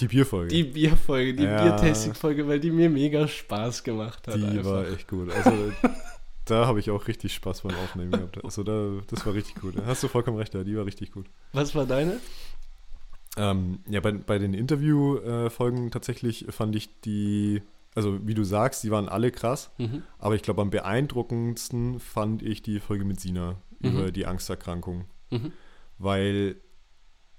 [0.00, 0.48] Die Bierfolge.
[0.48, 1.62] Die Bierfolge, die ja.
[1.62, 4.36] Biertasting-Folge, weil die mir mega Spaß gemacht hat.
[4.36, 4.70] Die einfach.
[4.70, 5.30] war echt gut.
[5.30, 5.72] Also
[6.44, 8.42] da habe ich auch richtig Spaß beim Aufnehmen gehabt.
[8.44, 9.76] Also da, das war richtig gut.
[9.76, 11.26] Da hast du vollkommen recht, ja, die war richtig gut.
[11.52, 12.18] Was war deine?
[13.36, 17.62] Ähm, ja, bei, bei den Interviewfolgen äh, tatsächlich fand ich die,
[17.94, 20.02] also wie du sagst, die waren alle krass, mhm.
[20.18, 23.90] aber ich glaube am beeindruckendsten fand ich die Folge mit Sina mhm.
[23.90, 25.04] über die Angsterkrankung.
[25.30, 25.52] Mhm.
[25.98, 26.56] Weil,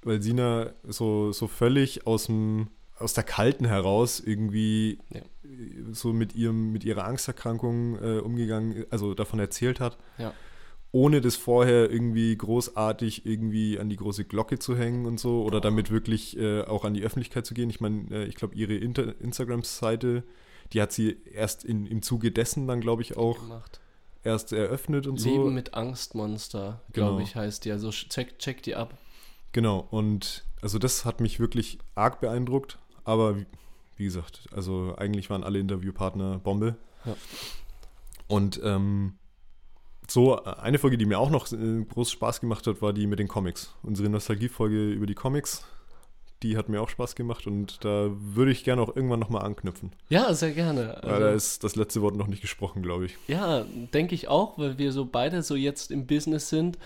[0.02, 5.22] weil Sina so, so völlig aus dem aus der Kalten heraus irgendwie ja.
[5.92, 9.98] so mit ihrem, mit ihrer Angsterkrankung äh, umgegangen, also davon erzählt hat.
[10.18, 10.34] Ja.
[10.92, 15.60] Ohne das vorher irgendwie großartig irgendwie an die große Glocke zu hängen und so oder
[15.60, 17.70] damit wirklich äh, auch an die Öffentlichkeit zu gehen.
[17.70, 20.24] Ich meine, äh, ich glaube, ihre Instagram-Seite,
[20.74, 23.80] die hat sie erst in, im Zuge dessen dann, glaube ich, auch gemacht.
[24.24, 25.44] erst eröffnet und Leben so.
[25.44, 27.24] Leben mit Angstmonster, glaube genau.
[27.24, 27.72] ich, heißt die.
[27.72, 28.98] Also check, check die ab.
[29.52, 32.78] Genau, und also das hat mich wirklich arg beeindruckt.
[33.04, 33.46] Aber wie,
[33.98, 36.76] wie gesagt, also eigentlich waren alle Interviewpartner Bombe.
[37.06, 37.16] Ja.
[38.28, 39.14] Und ähm,
[40.08, 43.20] so, eine Folge, die mir auch noch äh, groß Spaß gemacht hat, war die mit
[43.20, 43.74] den Comics.
[43.84, 45.66] Unsere Nostalgie-Folge über die Comics.
[46.44, 49.92] Die hat mir auch Spaß gemacht und da würde ich gerne auch irgendwann nochmal anknüpfen.
[50.10, 50.96] Ja, sehr gerne.
[50.98, 53.18] Also, weil da ist das letzte Wort noch nicht gesprochen, glaube ich.
[53.28, 56.78] Ja, denke ich auch, weil wir so beide so jetzt im Business sind.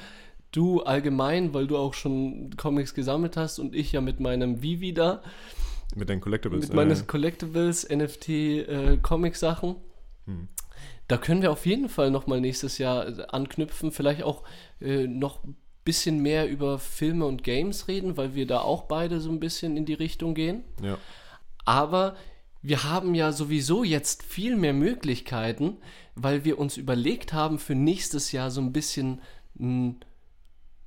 [0.52, 4.94] Du allgemein, weil du auch schon Comics gesammelt hast und ich ja mit meinem Vivi
[4.94, 5.22] da.
[5.96, 6.68] Mit deinen Collectibles.
[6.68, 9.76] Mit meinen Collectibles, NFT, äh, Comic-Sachen.
[10.26, 10.48] Hm.
[11.08, 13.92] Da können wir auf jeden Fall nochmal nächstes Jahr äh, anknüpfen.
[13.92, 14.44] Vielleicht auch
[14.80, 15.40] äh, noch
[15.84, 19.78] bisschen mehr über Filme und Games reden, weil wir da auch beide so ein bisschen
[19.78, 20.64] in die Richtung gehen.
[20.82, 20.98] Ja.
[21.66, 22.16] Aber
[22.62, 25.78] wir haben ja sowieso jetzt viel mehr Möglichkeiten,
[26.16, 29.22] weil wir uns überlegt haben, für nächstes Jahr so ein bisschen
[29.60, 30.00] ein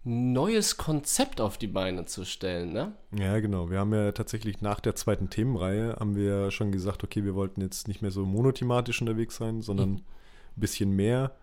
[0.05, 2.93] neues Konzept auf die Beine zu stellen, ne?
[3.17, 3.71] Ja, genau.
[3.71, 7.61] Wir haben ja tatsächlich nach der zweiten Themenreihe haben wir schon gesagt, okay, wir wollten
[7.61, 9.97] jetzt nicht mehr so monothematisch unterwegs sein, sondern mhm.
[9.97, 11.37] ein bisschen mehr,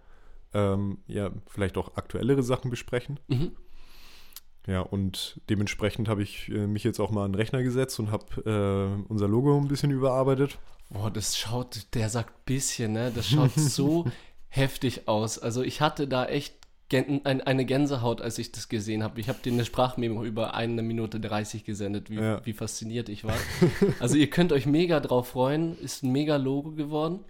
[0.53, 3.19] ähm, ja, vielleicht auch aktuellere Sachen besprechen.
[3.27, 3.51] Mhm.
[4.67, 8.11] Ja, und dementsprechend habe ich äh, mich jetzt auch mal an den Rechner gesetzt und
[8.11, 10.59] habe äh, unser Logo ein bisschen überarbeitet.
[10.89, 13.11] Boah, das schaut, der sagt bisschen, ne?
[13.13, 14.05] Das schaut so
[14.47, 15.39] heftig aus.
[15.39, 16.55] Also ich hatte da echt
[16.91, 19.19] eine Gänsehaut, als ich das gesehen habe.
[19.19, 22.43] Ich habe dir eine Sprachmemo über eine Minute 30 gesendet, wie, ja.
[22.45, 23.35] wie fasziniert ich war.
[23.99, 25.77] also ihr könnt euch mega drauf freuen.
[25.79, 27.25] Ist ein mega Logo geworden.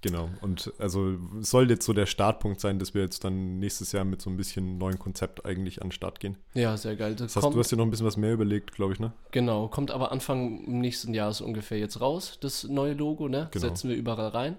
[0.00, 4.04] Genau, und also soll jetzt so der Startpunkt sein, dass wir jetzt dann nächstes Jahr
[4.04, 6.36] mit so ein bisschen neuen Konzept eigentlich an den Start gehen.
[6.54, 7.14] Ja, sehr geil.
[7.16, 9.12] Das, das heißt, du hast dir noch ein bisschen was mehr überlegt, glaube ich, ne?
[9.32, 13.48] Genau, kommt aber Anfang nächsten Jahres ungefähr jetzt raus, das neue Logo, ne?
[13.50, 13.66] Genau.
[13.66, 14.56] Setzen wir überall rein.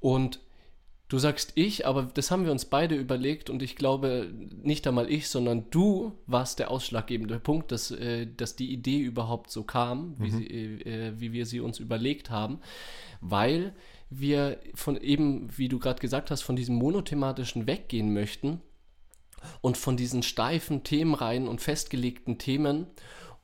[0.00, 0.40] Und
[1.12, 5.10] du sagst ich, aber das haben wir uns beide überlegt und ich glaube, nicht einmal
[5.10, 10.14] ich, sondern du warst der ausschlaggebende Punkt, dass, äh, dass die Idee überhaupt so kam,
[10.18, 10.38] wie, mhm.
[10.38, 12.60] sie, äh, wie wir sie uns überlegt haben,
[13.20, 13.74] weil
[14.18, 18.60] wir von eben, wie du gerade gesagt hast, von diesem monothematischen weggehen möchten
[19.60, 22.86] und von diesen steifen Themenreihen und festgelegten Themen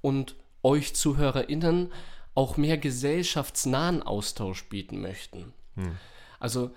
[0.01, 1.93] und euch ZuhörerInnen
[2.35, 5.53] auch mehr gesellschaftsnahen Austausch bieten möchten.
[5.75, 5.97] Hm.
[6.39, 6.71] Also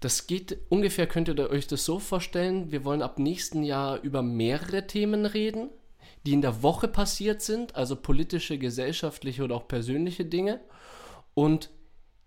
[0.00, 4.22] das geht ungefähr, könnt ihr euch das so vorstellen, wir wollen ab nächsten Jahr über
[4.22, 5.70] mehrere Themen reden,
[6.26, 10.60] die in der Woche passiert sind, also politische, gesellschaftliche oder auch persönliche Dinge.
[11.34, 11.70] Und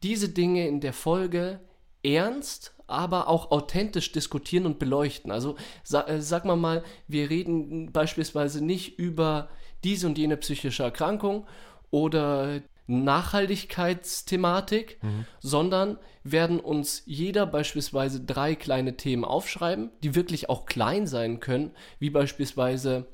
[0.03, 1.59] diese Dinge in der Folge
[2.03, 5.31] ernst, aber auch authentisch diskutieren und beleuchten.
[5.31, 9.49] Also sa äh, sag mal mal, wir reden beispielsweise nicht über
[9.83, 11.47] diese und jene psychische Erkrankung
[11.89, 15.25] oder Nachhaltigkeitsthematik, mhm.
[15.39, 21.71] sondern werden uns jeder beispielsweise drei kleine Themen aufschreiben, die wirklich auch klein sein können,
[21.99, 23.07] wie beispielsweise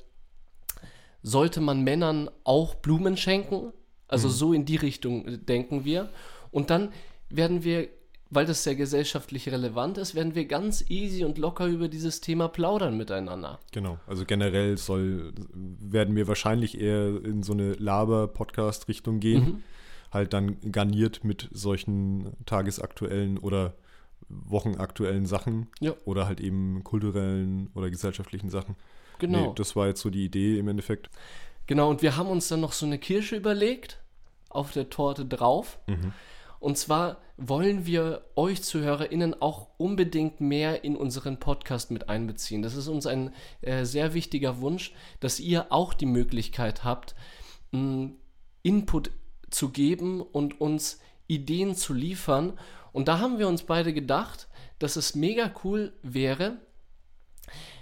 [1.22, 3.72] sollte man Männern auch Blumen schenken?
[4.08, 4.32] Also mhm.
[4.32, 6.10] so in die Richtung äh, denken wir.
[6.52, 6.92] Und dann
[7.28, 7.88] werden wir,
[8.30, 12.48] weil das sehr gesellschaftlich relevant ist, werden wir ganz easy und locker über dieses Thema
[12.48, 13.58] plaudern miteinander.
[13.72, 19.44] Genau, also generell soll, werden wir wahrscheinlich eher in so eine Laber-Podcast-Richtung gehen.
[19.44, 19.62] Mhm.
[20.12, 23.74] Halt dann garniert mit solchen tagesaktuellen oder
[24.28, 25.94] wochenaktuellen Sachen ja.
[26.04, 28.76] oder halt eben kulturellen oder gesellschaftlichen Sachen.
[29.18, 29.48] Genau.
[29.48, 31.10] Nee, das war jetzt so die Idee im Endeffekt.
[31.66, 34.00] Genau, und wir haben uns dann noch so eine Kirsche überlegt
[34.48, 35.78] auf der Torte drauf.
[35.86, 36.12] Mhm.
[36.62, 42.62] Und zwar wollen wir euch ZuhörerInnen auch unbedingt mehr in unseren Podcast mit einbeziehen.
[42.62, 47.16] Das ist uns ein äh, sehr wichtiger Wunsch, dass ihr auch die Möglichkeit habt,
[47.72, 48.10] mh,
[48.62, 49.10] Input
[49.50, 52.52] zu geben und uns Ideen zu liefern.
[52.92, 54.46] Und da haben wir uns beide gedacht,
[54.78, 56.58] dass es mega cool wäre,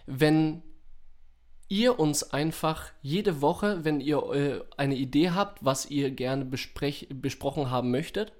[0.06, 0.62] wenn
[1.70, 7.70] ihr uns einfach jede Woche, wenn ihr äh, eine Idee habt, was ihr gerne besprochen
[7.70, 8.32] haben möchtet,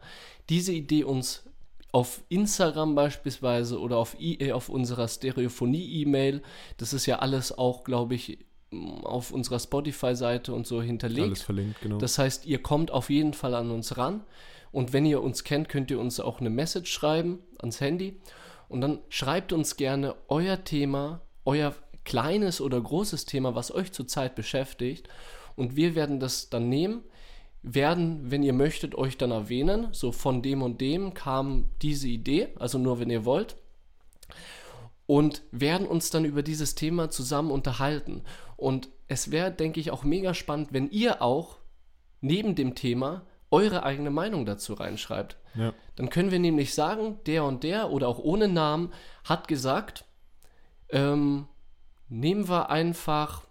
[0.51, 1.45] diese Idee uns
[1.93, 6.43] auf Instagram beispielsweise oder auf, e auf unserer Stereophonie-E-Mail,
[6.77, 8.39] das ist ja alles auch, glaube ich,
[9.03, 11.27] auf unserer Spotify-Seite und so hinterlegt.
[11.27, 11.99] Alles verlinkt, genau.
[11.99, 14.23] Das heißt, ihr kommt auf jeden Fall an uns ran.
[14.73, 18.21] Und wenn ihr uns kennt, könnt ihr uns auch eine Message schreiben ans Handy.
[18.69, 21.75] Und dann schreibt uns gerne euer Thema, euer
[22.05, 25.09] kleines oder großes Thema, was euch zurzeit beschäftigt.
[25.57, 27.03] Und wir werden das dann nehmen,
[27.63, 29.89] werden, wenn ihr möchtet, euch dann erwähnen.
[29.93, 33.57] So von dem und dem kam diese Idee, also nur wenn ihr wollt.
[35.07, 38.23] Und werden uns dann über dieses Thema zusammen unterhalten.
[38.57, 41.57] Und es wäre, denke ich, auch mega spannend, wenn ihr auch
[42.21, 45.37] neben dem Thema eure eigene Meinung dazu reinschreibt.
[45.55, 45.75] Ja.
[45.97, 48.93] Dann können wir nämlich sagen, der und der oder auch ohne Namen
[49.25, 50.05] hat gesagt,
[50.91, 51.47] ähm,
[52.11, 53.45] nehmen wir einfach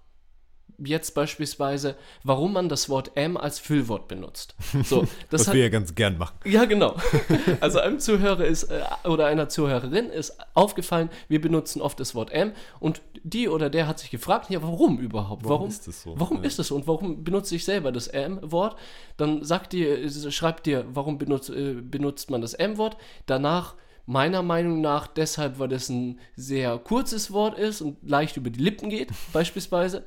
[0.83, 4.55] jetzt beispielsweise, warum man das Wort M als Füllwort benutzt.
[4.83, 6.37] So, das Was hat, wir ja ganz gern machen.
[6.45, 6.95] Ja, genau.
[7.59, 12.31] Also einem Zuhörer ist äh, oder einer Zuhörerin ist aufgefallen, wir benutzen oft das Wort
[12.31, 15.43] M und die oder der hat sich gefragt, ja, warum überhaupt?
[15.43, 16.13] Warum, warum ist das so?
[16.17, 16.43] Warum ja.
[16.43, 18.77] ist das so und warum benutze ich selber das M-Wort?
[19.17, 22.97] Dann sagt dir, schreibt dir, warum benutzt, äh, benutzt man das M-Wort?
[23.25, 23.75] Danach
[24.09, 28.59] meiner Meinung nach deshalb, weil das ein sehr kurzes Wort ist und leicht über die
[28.59, 30.03] Lippen geht, beispielsweise.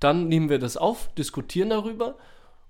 [0.00, 2.16] Dann nehmen wir das auf, diskutieren darüber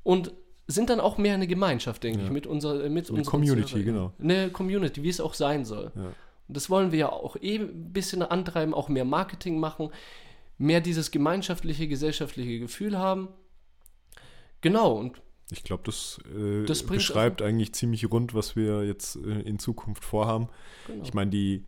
[0.02, 0.32] und
[0.66, 2.24] sind dann auch mehr eine Gemeinschaft, denke ja.
[2.24, 3.84] ich, mit unserer mit Eine Community, Zuhörer.
[3.84, 4.12] genau.
[4.20, 5.92] Eine Community, wie es auch sein soll.
[5.94, 6.12] Ja.
[6.48, 9.90] Und das wollen wir ja auch eh ein bisschen antreiben, auch mehr Marketing machen,
[10.58, 13.28] mehr dieses gemeinschaftliche, gesellschaftliche Gefühl haben.
[14.62, 19.40] Genau, und ich glaube, das, äh, das beschreibt eigentlich ziemlich rund, was wir jetzt äh,
[19.42, 20.48] in Zukunft vorhaben.
[20.86, 21.04] Genau.
[21.04, 21.64] Ich meine, die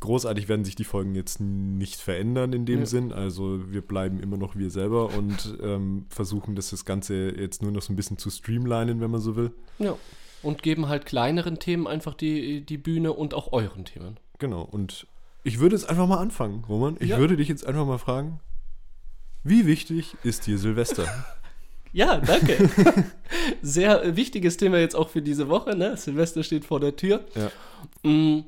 [0.00, 2.86] großartig werden sich die Folgen jetzt nicht verändern in dem ja.
[2.86, 3.12] Sinn.
[3.12, 7.72] Also wir bleiben immer noch wir selber und ähm, versuchen, das, das Ganze jetzt nur
[7.72, 9.52] noch so ein bisschen zu streamlinen, wenn man so will.
[9.78, 9.96] Ja.
[10.42, 14.18] Und geben halt kleineren Themen einfach die, die Bühne und auch euren Themen.
[14.38, 14.62] Genau.
[14.62, 15.06] Und
[15.42, 16.96] ich würde jetzt einfach mal anfangen, Roman.
[17.00, 17.18] Ich ja.
[17.18, 18.40] würde dich jetzt einfach mal fragen,
[19.42, 21.06] wie wichtig ist dir Silvester?
[21.94, 22.68] Ja, danke.
[23.62, 25.76] Sehr wichtiges Thema jetzt auch für diese Woche.
[25.76, 25.96] Ne?
[25.96, 27.24] Silvester steht vor der Tür.
[27.36, 28.10] Ja.
[28.10, 28.44] Mm,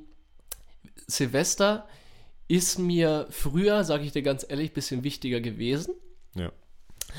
[1.06, 1.86] Silvester
[2.48, 5.94] ist mir früher, sage ich dir ganz ehrlich, ein bisschen wichtiger gewesen.
[6.34, 6.50] Ja,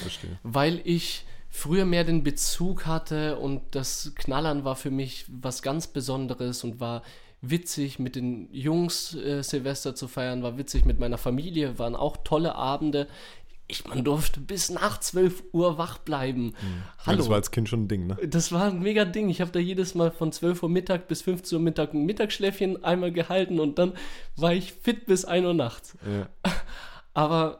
[0.01, 0.37] verstehe.
[0.43, 5.87] Weil ich früher mehr den Bezug hatte und das Knallern war für mich was ganz
[5.87, 7.03] Besonderes und war
[7.39, 12.17] witzig mit den Jungs äh, Silvester zu feiern, war witzig mit meiner Familie, waren auch
[12.17, 13.07] tolle Abende.
[13.69, 16.45] Ich, man durfte bis nach 12 Uhr wach bleiben.
[16.45, 16.83] Mhm.
[16.99, 17.11] Hallo.
[17.11, 18.17] Ja, das war als Kind schon ein Ding, ne?
[18.25, 19.27] Das war ein mega Ding.
[19.29, 22.83] Ich habe da jedes Mal von 12 Uhr Mittag bis 15 Uhr Mittag ein Mittagsschläfchen
[22.83, 23.93] einmal gehalten und dann
[24.37, 25.97] war ich fit bis 1 Uhr nachts.
[26.09, 26.29] Ja.
[27.13, 27.59] Aber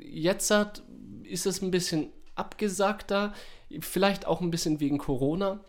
[0.00, 0.82] jetzt hat,
[1.24, 3.34] ist es ein bisschen abgesagter,
[3.80, 5.60] vielleicht auch ein bisschen wegen Corona,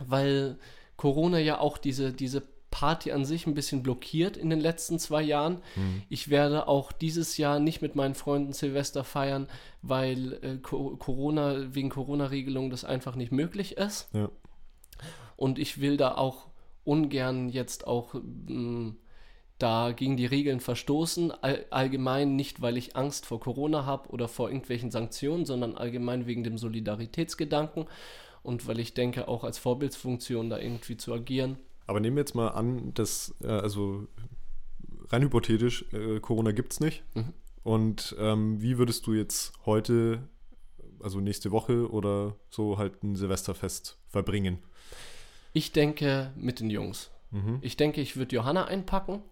[0.00, 0.58] weil
[0.96, 5.22] Corona ja auch diese, diese Party an sich ein bisschen blockiert in den letzten zwei
[5.22, 5.62] Jahren.
[5.76, 6.02] Mhm.
[6.08, 9.48] Ich werde auch dieses Jahr nicht mit meinen Freunden Silvester feiern,
[9.82, 14.08] weil äh, Corona, wegen Corona-Regelungen das einfach nicht möglich ist.
[14.12, 14.30] Ja.
[15.36, 16.48] Und ich will da auch
[16.84, 18.20] ungern jetzt auch mh,
[18.52, 18.96] mm,
[19.58, 21.32] da gegen die Regeln verstoßen.
[21.42, 26.26] All, allgemein nicht, weil ich Angst vor Corona habe oder vor irgendwelchen Sanktionen, sondern allgemein
[26.26, 27.86] wegen dem Solidaritätsgedanken
[28.42, 31.58] und weil ich denke, auch als Vorbildsfunktion da irgendwie zu agieren.
[31.88, 34.06] Aber nehmen wir jetzt mal an, dass, äh, also
[35.08, 37.02] rein hypothetisch, äh, Corona gibt es nicht.
[37.14, 37.32] Mhm.
[37.62, 40.28] Und ähm, wie würdest du jetzt heute,
[41.00, 44.58] also nächste Woche oder so halt ein Silvesterfest verbringen?
[45.54, 47.10] Ich denke mit den Jungs.
[47.30, 47.58] Mhm.
[47.62, 49.22] Ich denke, ich würde Johanna einpacken,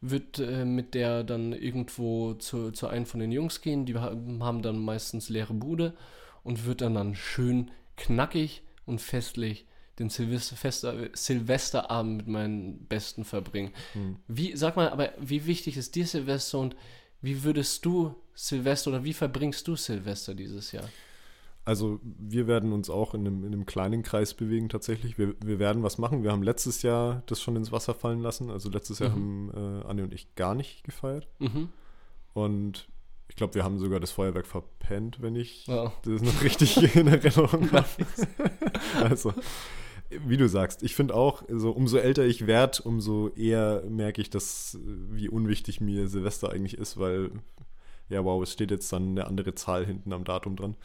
[0.00, 3.86] würde äh, mit der dann irgendwo zu, zu einem von den Jungs gehen.
[3.86, 5.94] Die haben dann meistens leere Bude
[6.42, 9.66] und würde dann, dann schön knackig und festlich
[9.98, 13.70] den Silvester, Silvesterabend mit meinen Besten verbringen.
[13.92, 14.16] Hm.
[14.26, 16.76] Wie, sag mal, aber wie wichtig ist dir Silvester und
[17.20, 20.88] wie würdest du Silvester oder wie verbringst du Silvester dieses Jahr?
[21.64, 25.16] Also wir werden uns auch in einem, in einem kleinen Kreis bewegen tatsächlich.
[25.16, 26.22] Wir, wir werden was machen.
[26.22, 28.50] Wir haben letztes Jahr das schon ins Wasser fallen lassen.
[28.50, 29.52] Also letztes Jahr mhm.
[29.54, 31.26] haben äh, Anne und ich gar nicht gefeiert.
[31.38, 31.70] Mhm.
[32.34, 32.88] Und
[33.28, 35.90] ich glaube, wir haben sogar das Feuerwerk verpennt, wenn ich oh.
[36.04, 37.88] das noch richtig in Erinnerung habe.
[39.02, 39.32] also
[40.10, 44.30] wie du sagst, ich finde auch, so, umso älter ich werde, umso eher merke ich,
[44.30, 47.30] dass, wie unwichtig mir Silvester eigentlich ist, weil,
[48.08, 50.76] ja, wow, es steht jetzt dann eine andere Zahl hinten am Datum dran.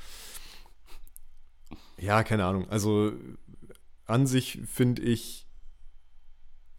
[1.97, 2.69] Ja, keine Ahnung.
[2.69, 3.11] Also
[4.05, 5.47] an sich finde ich,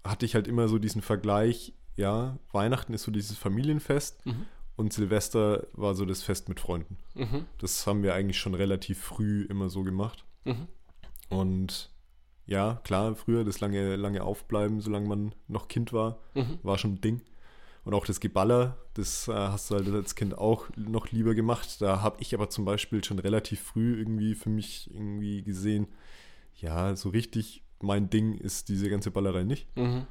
[0.02, 4.46] hatte ich halt immer so diesen Vergleich, ja, Weihnachten ist so dieses Familienfest mhm.
[4.76, 6.96] und Silvester war so das Fest mit Freunden.
[7.14, 7.44] Mhm.
[7.58, 10.24] Das haben wir eigentlich schon relativ früh immer so gemacht.
[10.44, 10.66] Mhm.
[11.28, 11.90] Und
[12.50, 16.58] ja, klar, früher das lange, lange Aufbleiben, solange man noch Kind war, mhm.
[16.64, 17.22] war schon ein Ding.
[17.84, 21.80] Und auch das Geballer, das äh, hast du halt als Kind auch noch lieber gemacht.
[21.80, 25.86] Da habe ich aber zum Beispiel schon relativ früh irgendwie für mich irgendwie gesehen,
[26.56, 29.68] ja, so richtig mein Ding ist diese ganze Ballerei nicht.
[29.76, 30.06] Mhm.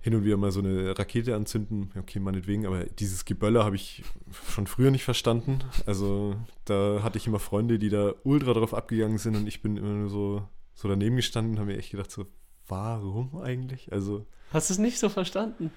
[0.00, 4.02] Hin und wieder mal so eine Rakete anzünden, okay, meinetwegen, aber dieses Geböller habe ich
[4.50, 5.60] schon früher nicht verstanden.
[5.86, 6.34] Also
[6.64, 9.94] da hatte ich immer Freunde, die da ultra drauf abgegangen sind und ich bin immer
[9.94, 12.26] nur so, so daneben gestanden und habe mir echt gedacht, so,
[12.68, 13.92] warum eigentlich?
[13.92, 14.26] Also.
[14.52, 15.72] Hast du es nicht so verstanden?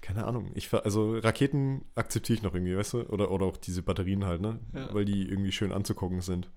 [0.00, 0.50] Keine Ahnung.
[0.54, 3.02] Ich, also Raketen akzeptiere ich noch irgendwie, weißt du?
[3.02, 4.58] Oder, oder auch diese Batterien halt, ne?
[4.74, 4.92] Ja.
[4.92, 6.50] Weil die irgendwie schön anzugucken sind.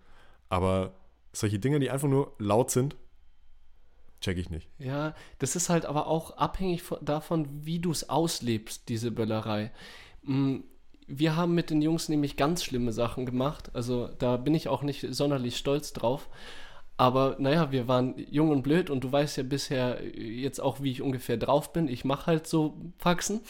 [0.49, 0.95] Aber
[1.34, 2.95] solche Dinge, die einfach nur laut sind,
[4.21, 4.69] check ich nicht.
[4.79, 9.71] Ja, das ist halt aber auch abhängig von, davon, wie du es auslebst, diese Böllerei.
[10.23, 10.61] Mm,
[11.05, 13.71] wir haben mit den Jungs nämlich ganz schlimme Sachen gemacht.
[13.75, 16.29] Also da bin ich auch nicht sonderlich stolz drauf.
[16.95, 20.91] Aber naja, wir waren jung und blöd und du weißt ja bisher jetzt auch, wie
[20.91, 21.87] ich ungefähr drauf bin.
[21.87, 23.41] Ich mache halt so Faxen.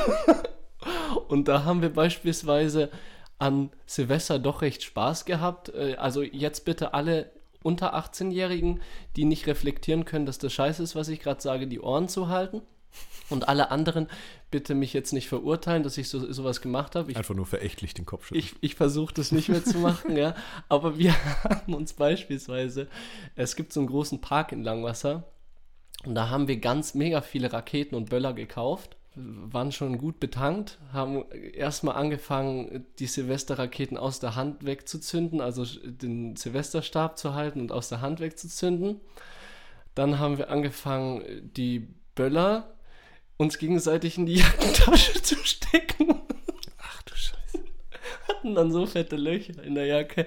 [1.28, 2.90] und da haben wir beispielsweise
[3.38, 5.70] an Silvester doch recht Spaß gehabt.
[5.70, 7.30] Äh, also jetzt bitte alle
[7.62, 8.80] unter 18-Jährigen,
[9.16, 12.28] die nicht reflektieren können, dass das scheiße ist, was ich gerade sage, die Ohren zu
[12.28, 12.62] halten.
[13.30, 14.08] Und alle anderen
[14.50, 17.14] bitte mich jetzt nicht verurteilen, dass ich so, sowas gemacht habe.
[17.14, 18.42] Einfach nur verächtlich den Kopf schütteln.
[18.42, 20.34] Ich, ich versuche das nicht mehr zu machen, ja.
[20.70, 21.12] Aber wir
[21.44, 22.88] haben uns beispielsweise,
[23.36, 25.24] es gibt so einen großen Park in Langwasser
[26.04, 30.78] und da haben wir ganz mega viele Raketen und Böller gekauft waren schon gut betankt,
[30.92, 37.72] haben erstmal angefangen, die Silvesterraketen aus der Hand wegzuzünden, also den Silvesterstab zu halten und
[37.72, 39.00] aus der Hand wegzuzünden.
[39.94, 42.74] Dann haben wir angefangen, die Böller
[43.38, 46.20] uns gegenseitig in die Jackentasche zu stecken.
[46.76, 47.60] Ach du Scheiße.
[48.28, 50.26] Hatten dann so fette Löcher in der Jacke.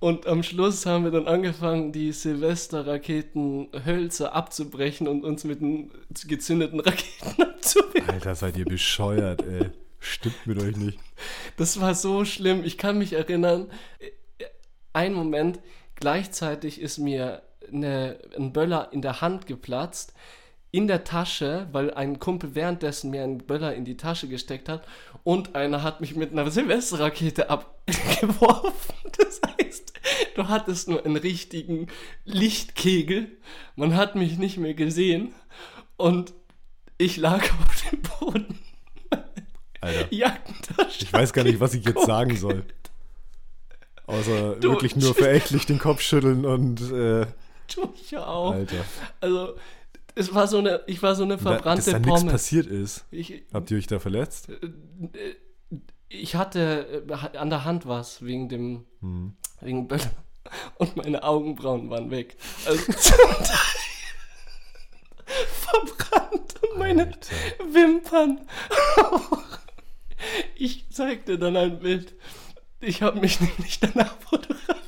[0.00, 5.90] Und am Schluss haben wir dann angefangen, die Silvesterraketenhölzer abzubrechen und uns mit den
[6.26, 8.08] gezündeten Raketen abzuwehren.
[8.08, 9.66] Alter, seid ihr bescheuert, ey.
[10.00, 10.98] Stimmt mit euch nicht.
[11.56, 12.62] Das war so schlimm.
[12.64, 13.68] Ich kann mich erinnern,
[14.92, 15.58] ein Moment,
[15.96, 17.42] gleichzeitig ist mir
[17.72, 20.14] eine, ein Böller in der Hand geplatzt
[20.70, 24.86] in der Tasche, weil ein Kumpel währenddessen mir einen Böller in die Tasche gesteckt hat
[25.24, 28.94] und einer hat mich mit einer Silvesterrakete abgeworfen.
[29.18, 29.94] Das heißt,
[30.36, 31.88] du hattest nur einen richtigen
[32.24, 33.36] Lichtkegel.
[33.74, 35.34] Man hat mich nicht mehr gesehen
[35.96, 36.34] und
[36.98, 38.58] ich lag auf dem Boden.
[39.80, 40.06] Alter.
[40.14, 41.04] Jackentasche.
[41.04, 42.64] Ich weiß gar nicht, was ich jetzt sagen soll.
[44.06, 46.80] Außer du, wirklich nur verächtlich den Kopf schütteln und.
[46.92, 47.26] Äh,
[47.66, 48.52] tu ich ja auch.
[48.52, 48.84] Alter.
[49.20, 49.54] Also,
[50.18, 53.06] es war so eine, ich war so eine verbrannte Dass da nichts passiert ist.
[53.12, 54.48] Ich, Habt ihr euch da verletzt?
[54.48, 54.56] Äh,
[56.08, 59.34] ich hatte äh, an der Hand was wegen dem, hm.
[59.60, 60.10] wegen Böller.
[60.78, 62.36] Und meine Augenbrauen waren weg.
[62.66, 62.80] Also
[65.52, 67.36] verbrannt und meine Alter.
[67.70, 68.40] Wimpern.
[70.56, 72.14] ich zeigte dann ein Bild.
[72.80, 74.82] Ich habe mich nämlich danach fotografiert.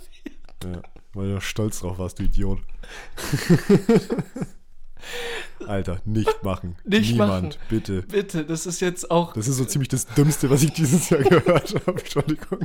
[0.64, 2.58] Ja, weil du stolz drauf warst, du Idiot.
[5.66, 6.76] Alter, nicht machen.
[6.84, 7.54] Nicht Niemand, machen.
[7.68, 8.02] bitte.
[8.02, 9.32] Bitte, das ist jetzt auch.
[9.34, 11.98] Das ist so ziemlich das Dümmste, was ich dieses Jahr gehört habe.
[11.98, 12.60] Entschuldigung.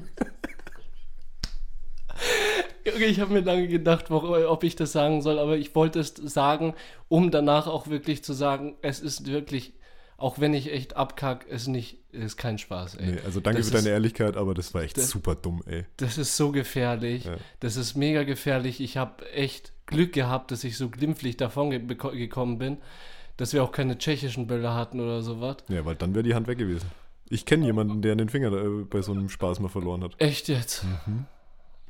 [2.99, 6.75] Ich habe mir lange gedacht, ob ich das sagen soll, aber ich wollte es sagen,
[7.07, 9.73] um danach auch wirklich zu sagen, es ist wirklich,
[10.17, 13.13] auch wenn ich echt abkack, es nicht, ist kein Spaß, ey.
[13.13, 15.85] Nee, also danke das für deine Ehrlichkeit, aber das war echt das, super dumm, ey.
[15.97, 17.25] Das ist so gefährlich.
[17.25, 17.37] Ja.
[17.59, 18.79] Das ist mega gefährlich.
[18.79, 22.77] Ich habe echt Glück gehabt, dass ich so glimpflich davon ge gekommen bin,
[23.37, 25.57] dass wir auch keine tschechischen Bälle hatten oder sowas.
[25.67, 26.89] Ja, weil dann wäre die Hand weg gewesen.
[27.29, 30.13] Ich kenne jemanden, der den Finger äh, bei so einem Spaß mal verloren hat.
[30.19, 30.83] Echt jetzt?
[30.83, 31.25] Mhm.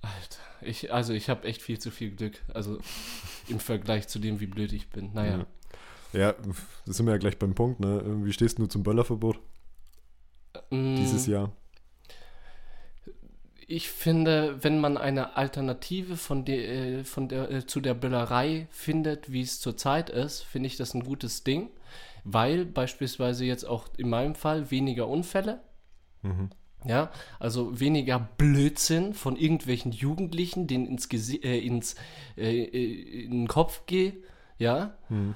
[0.02, 0.40] Alter.
[0.62, 2.42] Ich, also ich habe echt viel zu viel Glück.
[2.54, 2.80] Also
[3.48, 5.12] im Vergleich zu dem, wie blöd ich bin.
[5.14, 5.46] Naja.
[6.14, 6.36] Ja, ja
[6.86, 8.02] das sind wir ja gleich beim Punkt, ne?
[8.24, 9.40] Wie stehst du zum Böllerverbot?
[10.70, 10.96] Mm.
[10.96, 11.52] Dieses Jahr
[13.68, 18.68] ich finde, wenn man eine Alternative von de, äh, von der, äh, zu der Böllerei
[18.70, 21.70] findet, wie es zurzeit ist, finde ich das ein gutes Ding,
[22.24, 25.62] weil beispielsweise jetzt auch in meinem Fall weniger Unfälle,
[26.22, 26.50] mhm.
[26.86, 31.96] ja, also weniger Blödsinn von irgendwelchen Jugendlichen, denen ins, Gesi äh, ins
[32.38, 34.24] äh, äh, in den Kopf geht,
[34.60, 34.96] ja.
[35.10, 35.36] Mhm.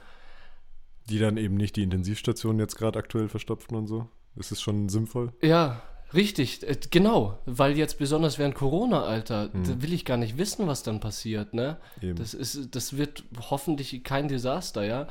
[1.09, 4.07] Die dann eben nicht die Intensivstation jetzt gerade aktuell verstopfen und so.
[4.36, 5.34] Ist es schon sinnvoll?
[5.41, 5.82] Ja,
[6.14, 10.68] Richtig, äh, genau, weil jetzt besonders während Corona, Alter, da will ich gar nicht wissen,
[10.68, 11.78] was dann passiert, ne?
[12.01, 12.18] Eben.
[12.18, 15.07] Das ist, das wird hoffentlich kein Desaster, ja.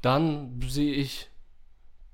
[0.00, 1.28] Dann sehe ich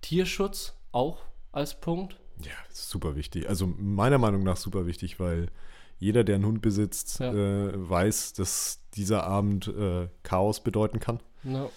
[0.03, 1.19] Tierschutz auch
[1.53, 2.17] als Punkt.
[2.45, 3.49] Ja, super wichtig.
[3.49, 5.49] Also meiner Meinung nach super wichtig, weil
[5.99, 7.33] jeder, der einen Hund besitzt, ja.
[7.33, 11.21] äh, weiß, dass dieser Abend äh, Chaos bedeuten kann.
[11.45, 11.69] Ja.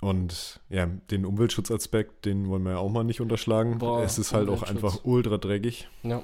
[0.00, 3.78] Und ja, den Umweltschutzaspekt, den wollen wir ja auch mal nicht unterschlagen.
[3.78, 5.88] Boah, es ist halt auch einfach ultra dreckig.
[6.02, 6.22] Ja.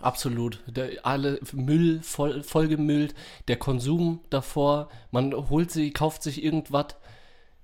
[0.00, 0.62] Absolut.
[0.68, 3.16] Der, alle Müll voll, vollgemüllt,
[3.48, 6.94] der Konsum davor, man holt sie, kauft sich irgendwas,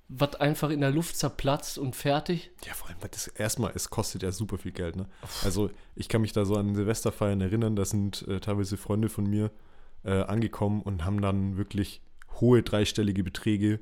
[0.09, 2.51] was einfach in der Luft zerplatzt und fertig.
[2.67, 5.07] Ja, vor allem, das erstmal, es kostet ja super viel Geld, ne?
[5.45, 9.31] Also, ich kann mich da so an Silvesterfeiern erinnern, da sind äh, teilweise Freunde von
[9.31, 9.51] mir
[10.03, 12.03] äh, angekommen und haben dann wirklich
[12.41, 13.79] hohe dreistellige Beträge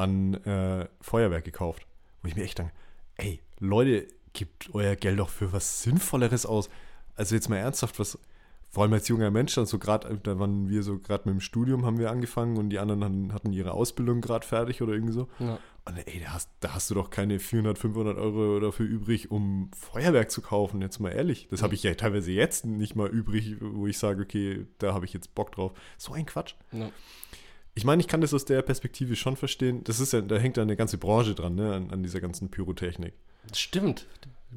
[0.00, 1.86] an äh, Feuerwerk gekauft.
[2.22, 2.72] Wo ich mir echt denke,
[3.16, 6.70] ey, Leute, gebt euer Geld doch für was Sinnvolleres aus.
[7.16, 8.18] Also jetzt mal ernsthaft, was,
[8.70, 11.40] vor allem als junger Mensch, dann so gerade, da waren wir so gerade mit dem
[11.40, 15.28] Studium haben wir angefangen und die anderen hatten ihre Ausbildung gerade fertig oder irgendwie so.
[15.40, 15.58] Ja.
[15.86, 19.70] Und ey, da hast, da hast du doch keine 400, 500 Euro dafür übrig, um
[19.76, 21.48] Feuerwerk zu kaufen, jetzt mal ehrlich.
[21.50, 25.04] Das habe ich ja teilweise jetzt nicht mal übrig, wo ich sage, okay, da habe
[25.04, 25.72] ich jetzt Bock drauf.
[25.98, 26.54] So ein Quatsch.
[26.70, 26.90] Ja.
[27.80, 29.82] Ich meine, ich kann das aus der Perspektive schon verstehen.
[29.84, 32.50] Das ist ja, da hängt ja eine ganze Branche dran, ne, an, an dieser ganzen
[32.50, 33.14] Pyrotechnik.
[33.54, 34.06] Stimmt.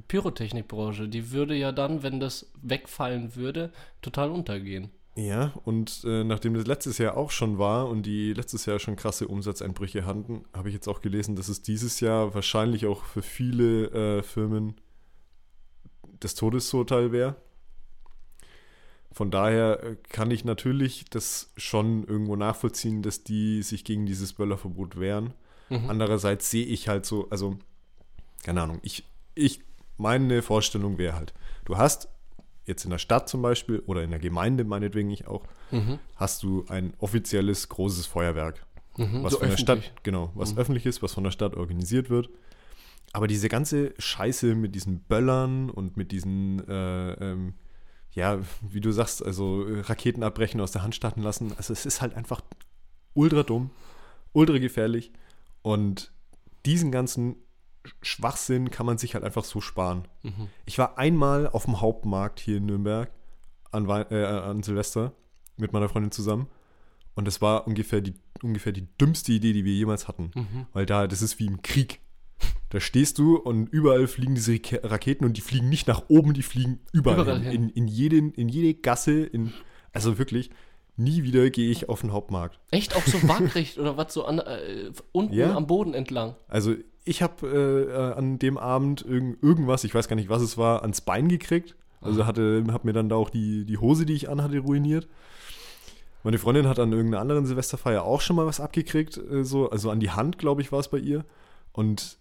[0.10, 3.72] Pyrotechnikbranche, die würde ja dann, wenn das wegfallen würde,
[4.02, 4.90] total untergehen.
[5.16, 8.98] Ja, und äh, nachdem das letztes Jahr auch schon war und die letztes Jahr schon
[8.98, 13.22] krasse Umsatzeinbrüche hatten, habe ich jetzt auch gelesen, dass es dieses Jahr wahrscheinlich auch für
[13.22, 14.76] viele äh, Firmen
[16.20, 17.38] das Todesurteil wäre.
[19.14, 24.34] Von daher äh, kann ich natürlich das schon irgendwo nachvollziehen, dass die sich gegen dieses
[24.34, 25.34] Böllerverbot wehren.
[25.70, 25.90] Mhm.
[25.90, 27.58] Andererseits sehe ich halt so, also,
[28.44, 29.06] keine Ahnung, ich,
[29.36, 29.62] ich,
[29.98, 31.34] meine Vorstellung wäre halt,
[31.66, 32.10] du hast
[32.66, 36.00] jetzt in der Stadt zum Beispiel oder in der Gemeinde meinetwegen ich auch, mhm.
[36.16, 38.66] hast du ein offizielles großes Feuerwerk.
[38.98, 39.66] Mhm, was so von öffentlich.
[39.66, 40.60] der Stadt, genau, was mhm.
[40.60, 42.30] öffentlich ist, was von der Stadt organisiert wird.
[43.12, 47.54] Aber diese ganze Scheiße mit diesen Böllern und mit diesen äh, ähm,
[48.14, 51.54] ja, wie du sagst, also äh, Raketen abbrechen, aus der Hand starten lassen.
[51.58, 52.42] Also es ist halt einfach
[53.14, 53.72] ultra dumm,
[54.34, 55.12] ultra gefährlich
[55.62, 56.12] und
[56.66, 57.36] diesen ganzen
[58.02, 60.08] Schwachsinn kann man sich halt einfach so sparen.
[60.24, 60.48] Mhm.
[60.66, 63.12] Ich war einmal auf dem Hauptmarkt hier in Nürnberg
[63.72, 65.12] an, äh, an Silvester
[65.58, 66.48] mit meiner Freundin zusammen
[67.16, 70.32] und es war ungefähr die ungefähr die dümmste Idee, die wir jemals hatten.
[70.36, 70.68] Mhm.
[70.74, 72.00] Weil da, das ist wie im Krieg.
[72.70, 76.42] Da stehst du und überall fliegen diese Raketen und die fliegen nicht nach oben, die
[76.42, 77.52] fliegen überall, überall hin.
[77.52, 79.54] In, in, jeden, in jede Gasse, in,
[79.92, 80.50] also wirklich,
[80.98, 82.60] nie wieder gehe ich auf den Hauptmarkt.
[82.72, 85.56] Echt auch so waagrecht oder was so an, äh, unten ja.
[85.56, 86.36] am Boden entlang?
[86.48, 86.76] Also
[87.06, 90.82] ich habe äh, an dem Abend irg irgendwas, ich weiß gar nicht, was es war,
[90.82, 91.76] ans Bein gekriegt.
[92.02, 95.08] Also hatte, habe mir dann da auch die, die Hose, die ich anhatte, ruiniert.
[96.24, 99.90] Meine Freundin hat an irgendeiner anderen Silvesterfeier auch schon mal was abgekriegt, äh, so, also
[99.90, 101.26] an die Hand, glaube ich, war es bei ihr.
[101.72, 102.18] Und,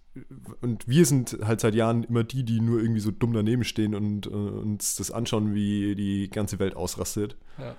[0.60, 3.94] und wir sind halt seit Jahren immer die, die nur irgendwie so dumm daneben stehen
[3.94, 7.36] und äh, uns das anschauen, wie die ganze Welt ausrastet.
[7.58, 7.74] Ja.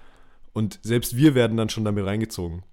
[0.54, 2.64] Und selbst wir werden dann schon damit reingezogen.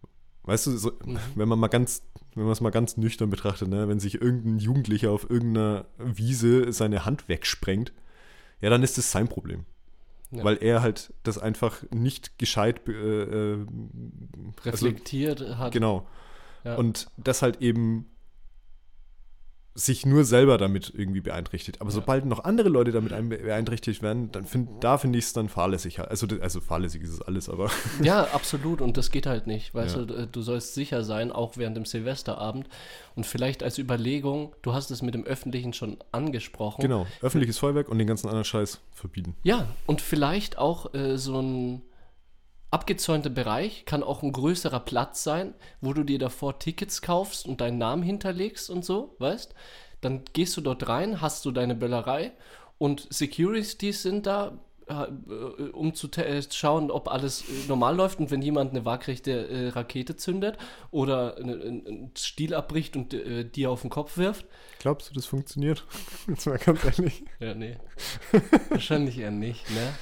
[0.45, 1.19] Weißt du, so, mhm.
[1.35, 2.03] wenn man mal ganz,
[2.35, 6.73] wenn man es mal ganz nüchtern betrachtet, ne, wenn sich irgendein Jugendlicher auf irgendeiner Wiese
[6.73, 7.93] seine Hand wegsprengt,
[8.61, 9.65] ja, dann ist das sein Problem.
[10.31, 10.45] Ja.
[10.45, 13.67] Weil er halt das einfach nicht gescheit äh, äh
[14.65, 15.73] also reflektiert also, hat.
[15.73, 16.07] Genau.
[16.65, 16.77] Ja.
[16.77, 18.07] Und das halt eben
[19.75, 21.81] sich nur selber damit irgendwie beeinträchtigt.
[21.81, 21.95] Aber ja.
[21.95, 26.01] sobald noch andere Leute damit beeinträchtigt werden, dann find, da finde ich es dann fahrlässig.
[26.01, 27.71] Also, also fahrlässig ist es alles, aber.
[28.03, 28.81] Ja, absolut.
[28.81, 29.75] Und das geht halt nicht.
[29.75, 30.05] Weißt ja.
[30.05, 32.69] du, du sollst sicher sein, auch während dem Silvesterabend.
[33.15, 36.83] Und vielleicht als Überlegung, du hast es mit dem Öffentlichen schon angesprochen.
[36.83, 39.37] Genau, öffentliches Feuerwerk und den ganzen anderen Scheiß verbieten.
[39.43, 41.83] Ja, und vielleicht auch äh, so ein
[42.71, 47.61] abgezäunter Bereich kann auch ein größerer Platz sein, wo du dir davor Tickets kaufst und
[47.61, 49.55] deinen Namen hinterlegst und so, weißt?
[50.01, 52.33] Dann gehst du dort rein, hast du deine Böllerei
[52.79, 58.31] und Securities sind da, äh, um zu äh, schauen, ob alles äh, normal läuft und
[58.31, 60.57] wenn jemand eine waagrechte äh, Rakete zündet
[60.91, 64.47] oder einen Stiel abbricht und äh, dir auf den Kopf wirft.
[64.79, 65.85] Glaubst du, das funktioniert?
[66.29, 67.25] Jetzt mal ganz ehrlich.
[67.41, 67.77] Ja, nee.
[68.71, 69.93] Wahrscheinlich eher nicht, ne?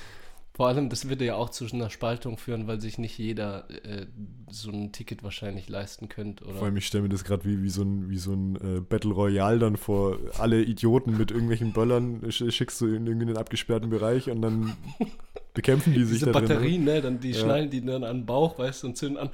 [0.59, 4.07] Vor allem, das würde ja auch zu einer Spaltung führen, weil sich nicht jeder äh,
[4.51, 6.45] so ein Ticket wahrscheinlich leisten könnte.
[6.47, 6.55] Oder?
[6.55, 8.81] Vor allem, ich stelle mir das gerade wie, wie so ein, wie so ein äh,
[8.81, 10.19] Battle Royale dann vor.
[10.37, 14.77] Alle Idioten mit irgendwelchen Böllern schickst du in irgendeinen abgesperrten Bereich und dann
[15.55, 17.03] bekämpfen die sich Diese da Batterien, drin, ne?
[17.03, 17.39] Dann die ja.
[17.39, 19.31] schnallen die dann an den Bauch, weißt du, und zünden an.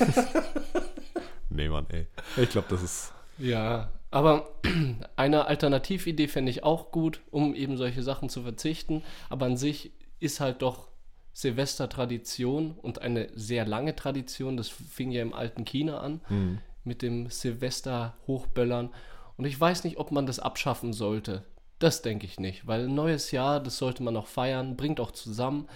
[1.49, 2.05] nee, Mann, ey.
[2.37, 3.13] Ich glaube, das ist.
[3.37, 4.49] Ja, aber
[5.15, 9.01] eine Alternatividee fände ich auch gut, um eben solche Sachen zu verzichten.
[9.29, 10.89] Aber an sich ist halt doch
[11.33, 14.55] Silvester Tradition und eine sehr lange Tradition.
[14.55, 16.59] Das fing ja im alten China an mhm.
[16.83, 18.91] mit dem Silvester Hochböllern.
[19.35, 21.43] Und ich weiß nicht, ob man das abschaffen sollte.
[21.79, 25.11] Das denke ich nicht, weil ein neues Jahr, das sollte man auch feiern, bringt auch
[25.11, 25.67] zusammen,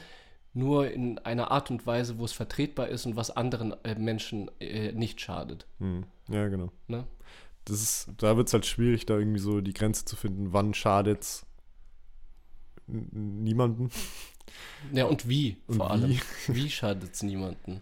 [0.54, 4.50] nur in einer Art und Weise, wo es vertretbar ist und was anderen äh, Menschen
[4.60, 5.66] äh, nicht schadet.
[5.80, 6.06] Mhm.
[6.30, 6.72] Ja, genau.
[6.88, 7.06] Ne?
[7.68, 10.74] Das ist, da wird es halt schwierig, da irgendwie so die Grenze zu finden, wann
[10.74, 11.46] schadet es
[12.88, 13.90] niemanden.
[14.94, 15.92] Ja, und wie und vor wie?
[15.92, 16.20] allem.
[16.48, 17.82] Wie schadet es niemanden?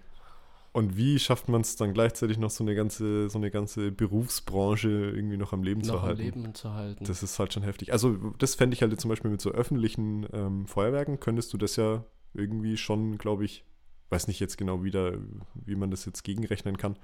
[0.72, 4.90] Und wie schafft man es dann gleichzeitig noch so eine ganze, so eine ganze Berufsbranche
[4.90, 6.22] irgendwie noch am Leben noch zu halten?
[6.22, 7.06] Am Leben zu halten.
[7.06, 7.94] Das ist halt schon heftig.
[7.94, 11.78] Also, das fände ich halt zum Beispiel mit so öffentlichen ähm, Feuerwerken, könntest du das
[11.78, 13.64] ja irgendwie schon, glaube ich,
[14.10, 15.14] weiß nicht jetzt genau wieder,
[15.54, 16.98] wie man das jetzt gegenrechnen kann.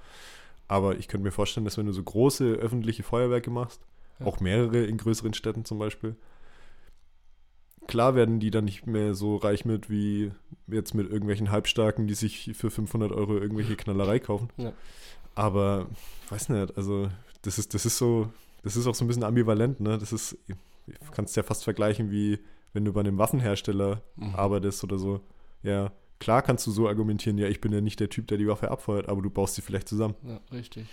[0.72, 3.82] Aber ich könnte mir vorstellen, dass wenn du so große öffentliche Feuerwerke machst,
[4.22, 4.26] ja.
[4.26, 6.16] auch mehrere in größeren Städten zum Beispiel,
[7.88, 10.32] klar werden die dann nicht mehr so reich mit wie
[10.68, 14.48] jetzt mit irgendwelchen Halbstarken, die sich für 500 Euro irgendwelche Knallerei kaufen.
[14.56, 14.72] Ja.
[15.36, 15.90] Aber
[16.30, 17.10] weiß nicht, also
[17.42, 18.30] das ist, das ist so,
[18.64, 19.98] das ist auch so ein bisschen ambivalent, ne?
[19.98, 22.40] Das ist, du kannst ja fast vergleichen wie
[22.72, 24.36] wenn du bei einem Waffenhersteller mhm.
[24.36, 25.20] arbeitest oder so.
[25.64, 25.92] Ja,
[26.22, 28.70] Klar kannst du so argumentieren, ja, ich bin ja nicht der Typ, der die Waffe
[28.70, 30.14] abfeuert, aber du baust sie vielleicht zusammen.
[30.24, 30.86] Ja, richtig.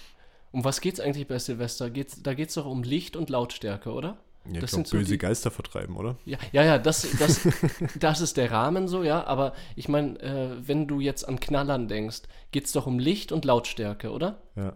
[0.52, 1.90] Um was geht es eigentlich bei Silvester?
[1.90, 4.16] Geht's, da geht es doch um Licht und Lautstärke, oder?
[4.50, 6.16] Ja, das glaub, so böse die, Geister vertreiben, oder?
[6.24, 7.46] Ja, ja, ja das, das,
[8.00, 9.22] das ist der Rahmen so, ja.
[9.26, 13.30] Aber ich meine, äh, wenn du jetzt an Knallern denkst, geht es doch um Licht
[13.30, 14.40] und Lautstärke, oder?
[14.56, 14.72] Ja.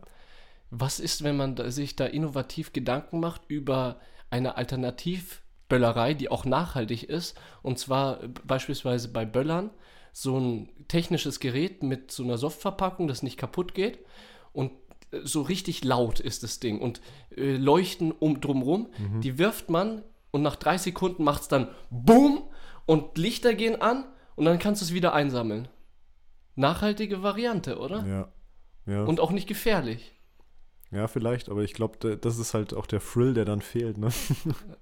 [0.69, 6.45] Was ist, wenn man da, sich da innovativ Gedanken macht über eine Alternativböllerei, die auch
[6.45, 7.41] nachhaltig ist?
[7.63, 9.71] Und zwar beispielsweise bei Böllern
[10.13, 13.99] so ein technisches Gerät mit so einer Softverpackung, das nicht kaputt geht.
[14.53, 14.73] Und
[15.11, 16.81] äh, so richtig laut ist das Ding.
[16.81, 17.01] Und
[17.37, 19.21] äh, Leuchten um drumrum, mhm.
[19.21, 22.43] die wirft man und nach drei Sekunden macht es dann BOOM
[22.87, 24.05] und Lichter gehen an
[24.35, 25.69] und dann kannst du es wieder einsammeln.
[26.55, 28.07] Nachhaltige Variante, oder?
[28.07, 28.93] Ja.
[28.93, 29.05] ja.
[29.05, 30.13] Und auch nicht gefährlich.
[30.91, 34.11] Ja, vielleicht, aber ich glaube, das ist halt auch der Thrill, der dann fehlt, ne?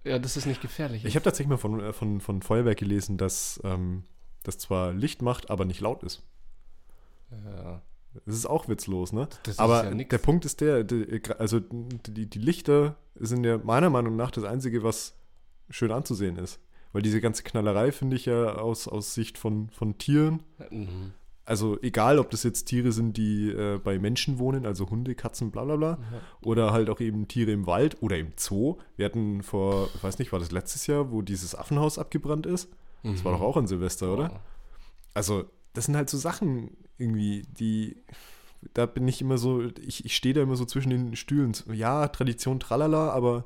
[0.04, 1.04] Ja, das ist nicht gefährlich.
[1.04, 4.02] Ich habe tatsächlich mal von, äh, von, von Feuerwerk gelesen, dass ähm,
[4.42, 6.22] das zwar Licht macht, aber nicht laut ist.
[7.30, 7.82] Ja.
[8.26, 9.28] Das ist auch witzlos, ne?
[9.56, 14.16] aber ja der Punkt ist der, die, also die, die Lichter sind ja meiner Meinung
[14.16, 15.16] nach das Einzige, was
[15.68, 16.58] schön anzusehen ist.
[16.92, 21.12] Weil diese ganze Knallerei finde ich ja aus, aus Sicht von, von Tieren, mhm.
[21.50, 25.50] Also egal, ob das jetzt Tiere sind, die äh, bei Menschen wohnen, also Hunde, Katzen,
[25.50, 26.20] bla bla bla, ja.
[26.42, 28.76] oder halt auch eben Tiere im Wald oder im Zoo.
[28.94, 32.68] Wir hatten vor, ich weiß nicht, war das letztes Jahr, wo dieses Affenhaus abgebrannt ist?
[33.02, 33.14] Mhm.
[33.14, 34.40] Das war doch auch an Silvester, oder?
[35.14, 37.96] Also das sind halt so Sachen irgendwie, die,
[38.74, 41.54] da bin ich immer so, ich, ich stehe da immer so zwischen den Stühlen.
[41.72, 43.44] Ja, Tradition, tralala, aber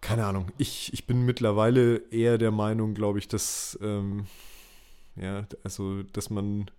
[0.00, 0.52] keine Ahnung.
[0.58, 4.26] Ich, ich bin mittlerweile eher der Meinung, glaube ich, dass, ähm,
[5.16, 6.70] ja, also, dass man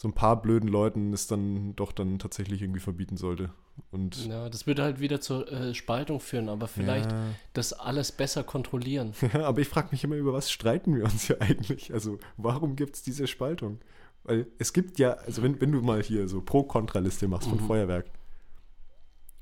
[0.00, 3.50] so ein paar blöden Leuten es dann doch dann tatsächlich irgendwie verbieten sollte.
[3.90, 7.26] Und ja, das würde halt wieder zur äh, Spaltung führen, aber vielleicht ja.
[7.52, 9.12] das alles besser kontrollieren.
[9.34, 11.92] Ja, aber ich frage mich immer, über was streiten wir uns hier eigentlich?
[11.92, 13.78] Also, warum gibt es diese Spaltung?
[14.24, 17.66] Weil es gibt ja, also wenn, wenn du mal hier so Pro-Kontra-Liste machst von mhm.
[17.66, 18.10] Feuerwerk,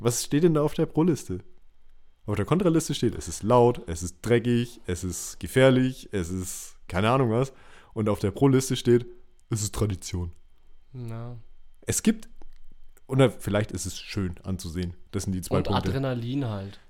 [0.01, 1.39] was steht denn da auf der Pro-Liste?
[2.27, 6.75] Auf der Kontraliste steht, es ist laut, es ist dreckig, es ist gefährlich, es ist
[6.89, 7.53] keine Ahnung was.
[7.95, 9.07] Und auf der Pro-Liste steht,
[9.51, 10.33] es ist Tradition.
[10.93, 11.39] Na.
[11.83, 12.29] Es gibt,
[13.07, 14.95] oder vielleicht ist es schön anzusehen.
[15.11, 15.89] Das sind die zwei Und Punkte.
[15.89, 16.81] Adrenalin halt.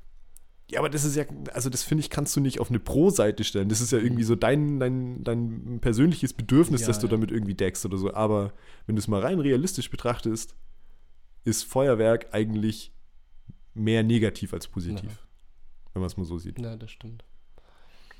[0.71, 1.25] Ja, aber das ist ja,
[1.55, 3.71] also das finde ich, kannst du nicht auf eine Pro-Seite stellen.
[3.71, 7.11] Das ist ja irgendwie so dein, dein, dein persönliches Bedürfnis, ja, das du ja.
[7.11, 8.13] damit irgendwie deckst oder so.
[8.13, 8.53] Aber
[8.87, 10.55] wenn du es mal rein realistisch betrachtest,
[11.45, 12.93] ist Feuerwerk eigentlich
[13.73, 15.11] mehr negativ als positiv.
[15.11, 15.19] Ja.
[15.95, 16.59] Wenn man es mal so sieht.
[16.59, 17.25] Ja, das stimmt.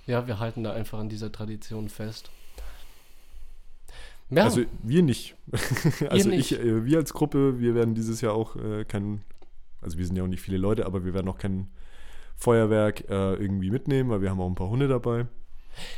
[0.07, 2.31] Ja, wir halten da einfach an dieser Tradition fest.
[4.31, 4.45] Ja.
[4.45, 5.37] Also wir nicht.
[6.09, 6.53] also nicht.
[6.53, 9.23] ich, äh, wir als Gruppe, wir werden dieses Jahr auch äh, kein,
[9.81, 11.69] also wir sind ja auch nicht viele Leute, aber wir werden auch kein
[12.37, 15.27] Feuerwerk äh, irgendwie mitnehmen, weil wir haben auch ein paar Hunde dabei.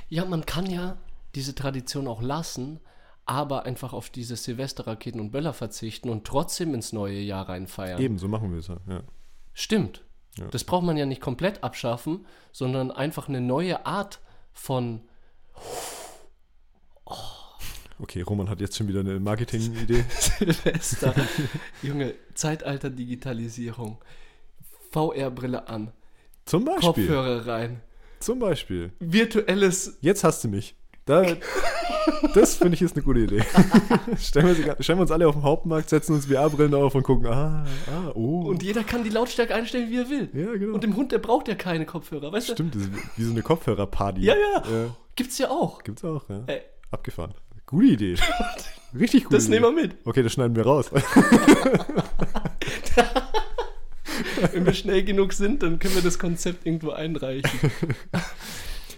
[0.08, 0.96] Ja, man kann ja
[1.34, 2.80] diese Tradition auch lassen,
[3.26, 8.00] aber einfach auf diese Silvesterraketen und Böller verzichten und trotzdem ins neue Jahr reinfeiern.
[8.00, 8.78] Eben, so machen wir es ja.
[8.88, 9.02] ja.
[9.52, 10.04] Stimmt.
[10.38, 10.46] Ja.
[10.46, 14.20] Das braucht man ja nicht komplett abschaffen, sondern einfach eine neue Art
[14.52, 15.02] von.
[17.04, 17.39] Oh.
[18.02, 20.04] Okay, Roman hat jetzt schon wieder eine Marketing-Idee.
[20.38, 21.14] Silvester.
[21.82, 23.98] Junge, Zeitalter Digitalisierung.
[24.90, 25.92] VR-Brille an.
[26.46, 26.86] Zum Beispiel.
[26.86, 27.80] Kopfhörer rein.
[28.20, 28.92] Zum Beispiel.
[29.00, 29.98] Virtuelles.
[30.00, 30.74] Jetzt hast du mich.
[31.06, 31.24] Da,
[32.34, 33.42] das finde ich ist eine gute Idee.
[34.18, 37.26] stellen, wir, stellen, wir, uns alle auf den Hauptmarkt, setzen uns VR-Brillen auf und gucken,
[37.26, 38.42] ah, ah, oh.
[38.42, 40.30] Und jeder kann die Lautstärke einstellen, wie er will.
[40.32, 40.74] Ja, genau.
[40.74, 42.80] Und dem Hund, der braucht ja keine Kopfhörer, weißt Stimmt, du?
[42.80, 44.20] Stimmt, wie so eine Kopfhörer-Party.
[44.22, 44.96] Ja, ja, ja.
[45.16, 45.82] Gibt's ja auch.
[45.82, 46.44] Gibt's auch, ja.
[46.46, 46.62] Ey.
[46.90, 47.34] Abgefahren.
[47.70, 48.16] Gute Idee.
[48.98, 49.32] Richtig gut.
[49.32, 49.60] Das Idee.
[49.60, 49.96] nehmen wir mit.
[50.04, 50.90] Okay, das schneiden wir raus.
[54.52, 57.48] Wenn wir schnell genug sind, dann können wir das Konzept irgendwo einreichen.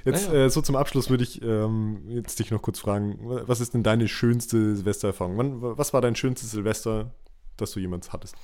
[0.04, 0.46] Jetzt naja.
[0.46, 3.84] äh, so zum Abschluss würde ich ähm, jetzt dich noch kurz fragen, was ist denn
[3.84, 5.38] deine schönste Silvestererfahrung?
[5.38, 7.14] Wann, was war dein schönstes Silvester,
[7.56, 8.34] das du jemals hattest?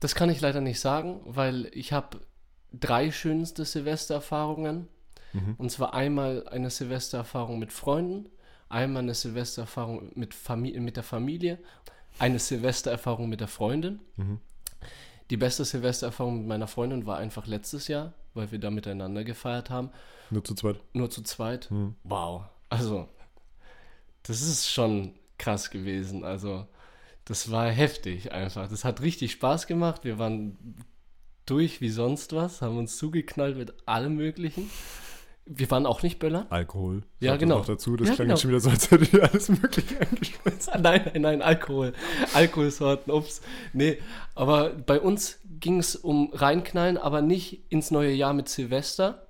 [0.00, 2.20] Das kann ich leider nicht sagen, weil ich habe
[2.72, 4.88] drei schönste Silvestererfahrungen.
[5.34, 5.54] Mhm.
[5.58, 8.30] Und zwar einmal eine Silvestererfahrung mit Freunden,
[8.68, 11.58] einmal eine Silvestererfahrung mit, Famili mit der Familie,
[12.18, 14.00] eine Silvestererfahrung mit der Freundin.
[14.16, 14.40] Mhm.
[15.30, 19.70] Die beste Silvestererfahrung mit meiner Freundin war einfach letztes Jahr, weil wir da miteinander gefeiert
[19.70, 19.90] haben.
[20.30, 20.80] Nur zu zweit?
[20.92, 21.70] Nur zu zweit.
[21.70, 21.96] Mhm.
[22.04, 22.44] Wow.
[22.68, 23.08] Also,
[24.22, 26.24] das ist schon krass gewesen.
[26.24, 26.66] Also,
[27.24, 28.68] das war heftig einfach.
[28.68, 30.04] Das hat richtig Spaß gemacht.
[30.04, 30.56] Wir waren
[31.44, 34.70] durch wie sonst was, haben uns zugeknallt mit allem Möglichen.
[35.48, 36.46] Wir waren auch nicht Böller.
[36.50, 37.04] Alkohol.
[37.20, 37.58] Ja, genau.
[37.58, 37.96] Noch dazu.
[37.96, 38.38] Das ja, klang genau.
[38.38, 40.72] schon wieder so, als hätte ihr alles Mögliche eingeschmolzen.
[40.82, 41.92] Nein, nein, nein, Alkohol.
[42.34, 43.40] Alkoholsorten, ups.
[43.72, 43.98] Nee,
[44.34, 49.28] aber bei uns ging es um Reinknallen, aber nicht ins neue Jahr mit Silvester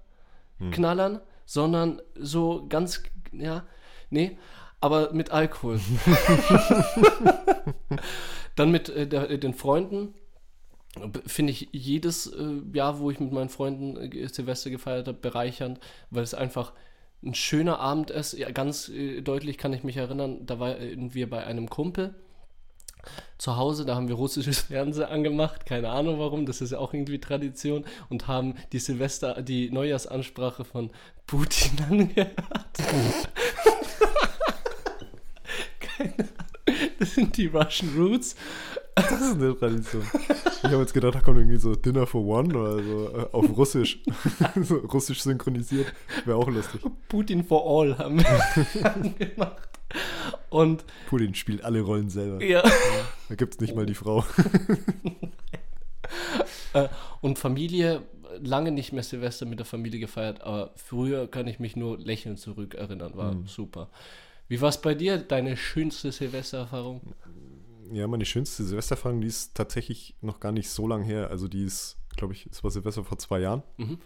[0.59, 0.71] hm.
[0.71, 3.03] knallern, sondern so ganz,
[3.33, 3.65] ja,
[4.09, 4.39] nee,
[4.81, 5.81] aber mit Alkohol.
[8.57, 10.15] Dann mit äh, der, den Freunden
[11.27, 15.81] finde ich jedes äh, Jahr, wo ich mit meinen Freunden äh, Silvester gefeiert habe, bereichernd,
[16.11, 16.73] weil es einfach
[17.23, 18.33] ein schöner Abend ist.
[18.33, 22.15] Ja, ganz äh, deutlich kann ich mich erinnern, da waren wir bei einem Kumpel
[23.39, 26.93] zu Hause, da haben wir russisches Fernsehen angemacht, keine Ahnung warum, das ist ja auch
[26.93, 30.91] irgendwie Tradition, und haben die Silvester, die Neujahrsansprache von
[31.27, 32.35] Putin angehört.
[35.81, 36.36] keine Ahnung.
[36.99, 38.37] Das sind die Russian Roots.
[38.95, 40.03] Das ist eine Tradition.
[40.63, 43.57] Ich habe jetzt gedacht, da kommt irgendwie so Dinner for One oder so äh, auf
[43.57, 44.03] Russisch.
[44.63, 45.93] so russisch synchronisiert.
[46.25, 46.81] Wäre auch lustig.
[47.09, 49.69] Putin for All haben wir gemacht.
[50.49, 52.43] Und Putin spielt alle Rollen selber.
[52.43, 52.63] Ja.
[53.29, 54.25] Da gibt es nicht mal die Frau.
[56.73, 56.89] Äh,
[57.21, 58.03] und Familie,
[58.41, 62.39] lange nicht mehr Silvester mit der Familie gefeiert, aber früher kann ich mich nur lächelnd
[62.39, 63.17] zurückerinnern.
[63.17, 63.47] War mhm.
[63.47, 63.89] super.
[64.49, 67.15] Wie war es bei dir, deine schönste Silvestererfahrung?
[67.93, 71.31] Ja, meine schönste Silvestererfahrung, die ist tatsächlich noch gar nicht so lang her.
[71.31, 73.63] Also die ist, glaube ich, es war Silvester vor zwei Jahren.
[73.77, 73.99] Mhm.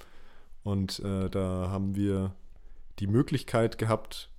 [0.63, 2.35] Und äh, da haben wir
[2.99, 4.31] die Möglichkeit gehabt,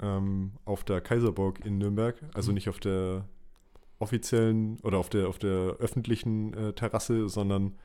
[0.00, 2.54] ähm, auf der Kaiserburg in Nürnberg, also mhm.
[2.54, 3.28] nicht auf der
[3.98, 7.76] offiziellen oder auf der, auf der öffentlichen äh, Terrasse, sondern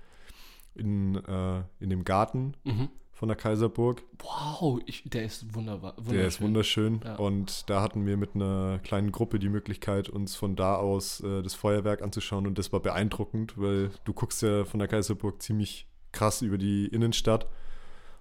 [0.76, 2.90] in, äh, in dem Garten mhm.
[3.24, 4.04] Von der Kaiserburg.
[4.20, 5.96] Wow, ich, der ist wunderbar.
[6.12, 7.00] Der ist wunderschön.
[7.06, 7.16] Ja.
[7.16, 11.42] Und da hatten wir mit einer kleinen Gruppe die Möglichkeit, uns von da aus äh,
[11.42, 12.46] das Feuerwerk anzuschauen.
[12.46, 16.88] Und das war beeindruckend, weil du guckst ja von der Kaiserburg ziemlich krass über die
[16.88, 17.48] Innenstadt.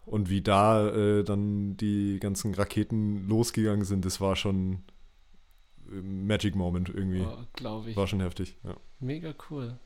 [0.07, 4.84] Und wie da äh, dann die ganzen Raketen losgegangen sind, das war schon
[5.90, 7.22] äh, Magic Moment irgendwie.
[7.22, 7.96] Oh, Glaube ich.
[7.96, 8.76] War schon heftig, ja.
[9.00, 9.80] Mega cool.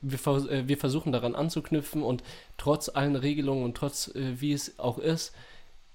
[0.00, 0.18] Wir,
[0.50, 2.22] äh, wir, versuchen daran anzuknüpfen und
[2.56, 5.34] trotz allen Regelungen und trotz äh, wie es auch ist,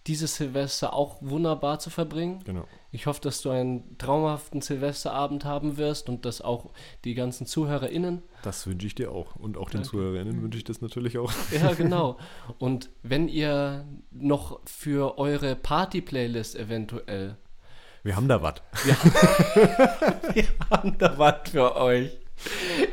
[0.07, 2.41] dieses Silvester auch wunderbar zu verbringen.
[2.45, 2.65] Genau.
[2.91, 6.71] Ich hoffe, dass du einen traumhaften Silvesterabend haben wirst und dass auch
[7.05, 8.23] die ganzen ZuhörerInnen.
[8.41, 9.35] Das wünsche ich dir auch.
[9.35, 9.89] Und auch den Danke.
[9.89, 11.31] ZuhörerInnen wünsche ich das natürlich auch.
[11.51, 12.17] Ja, genau.
[12.57, 17.37] Und wenn ihr noch für eure Party-Playlist eventuell.
[18.03, 18.55] Wir haben da was.
[18.83, 18.95] Wir,
[20.33, 22.17] wir haben da was für euch.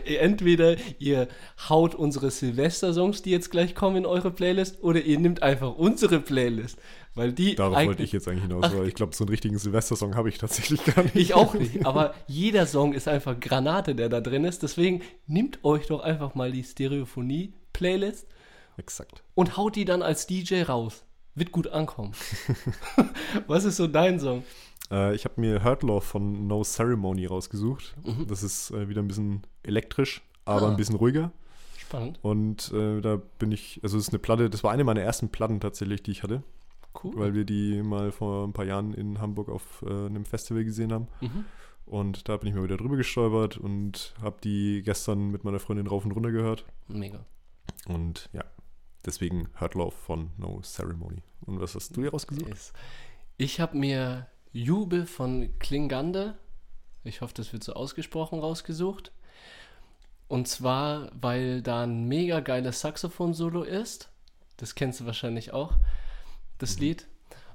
[0.05, 1.29] Entweder ihr
[1.69, 6.21] haut unsere Silvester-Songs, die jetzt gleich kommen, in eure Playlist, oder ihr nehmt einfach unsere
[6.21, 6.79] Playlist.
[7.15, 10.17] Weil die Darauf wollte ich jetzt eigentlich hinaus, weil ich glaube, so einen richtigen Silvester-Song
[10.17, 11.17] habe ich tatsächlich gar nicht.
[11.17, 14.63] Ich auch nicht, aber jeder Song ist einfach Granate, der da drin ist.
[14.63, 18.27] Deswegen nehmt euch doch einfach mal die Stereophonie-Playlist.
[18.77, 19.23] Exakt.
[19.35, 21.05] Und haut die dann als DJ raus.
[21.35, 22.13] Wird gut ankommen.
[23.47, 24.43] Was ist so dein Song?
[24.91, 27.97] Äh, ich habe mir Hurt Love von No Ceremony rausgesucht.
[28.05, 28.27] Mhm.
[28.27, 30.71] Das ist äh, wieder ein bisschen elektrisch, aber ah.
[30.71, 31.33] ein bisschen ruhiger.
[31.79, 32.19] Spannend.
[32.23, 35.29] Und äh, da bin ich, also es ist eine Platte, das war eine meiner ersten
[35.29, 36.43] Platten tatsächlich, die ich hatte.
[37.03, 37.13] Cool.
[37.17, 40.93] Weil wir die mal vor ein paar Jahren in Hamburg auf äh, einem Festival gesehen
[40.93, 41.09] haben.
[41.21, 41.45] Mhm.
[41.85, 45.87] Und da bin ich mal wieder drüber gestolpert und habe die gestern mit meiner Freundin
[45.87, 46.65] rauf und runter gehört.
[46.89, 47.25] Mega.
[47.87, 48.45] Und ja,
[49.05, 51.23] deswegen Hurt Love von No Ceremony.
[51.43, 52.73] Und was hast du hier rausgesucht?
[53.37, 54.27] Ich habe mir
[54.57, 56.39] Jubel von Klingande,
[57.05, 59.13] ich hoffe, das wird so ausgesprochen, rausgesucht.
[60.29, 64.11] Und zwar, weil da ein mega geiles Saxophon-Solo ist.
[64.57, 65.75] Das kennst du wahrscheinlich auch,
[66.59, 66.83] das mhm.
[66.83, 67.07] Lied.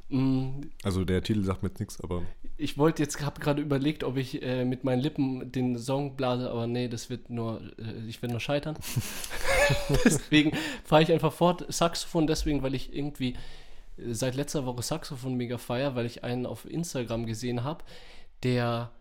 [0.10, 0.62] Mm.
[0.84, 2.24] Also der Titel sagt mir jetzt nichts, aber.
[2.58, 6.52] Ich wollte jetzt, habe gerade überlegt, ob ich äh, mit meinen Lippen den Song blase,
[6.52, 8.78] aber nee, das wird nur, äh, ich werde nur scheitern.
[10.06, 10.52] deswegen
[10.84, 11.66] fahre ich einfach fort.
[11.74, 13.36] Saxophon deswegen, weil ich irgendwie
[14.10, 17.84] seit letzter Woche Saxophon mega feier, weil ich einen auf Instagram gesehen habe,
[18.44, 18.92] der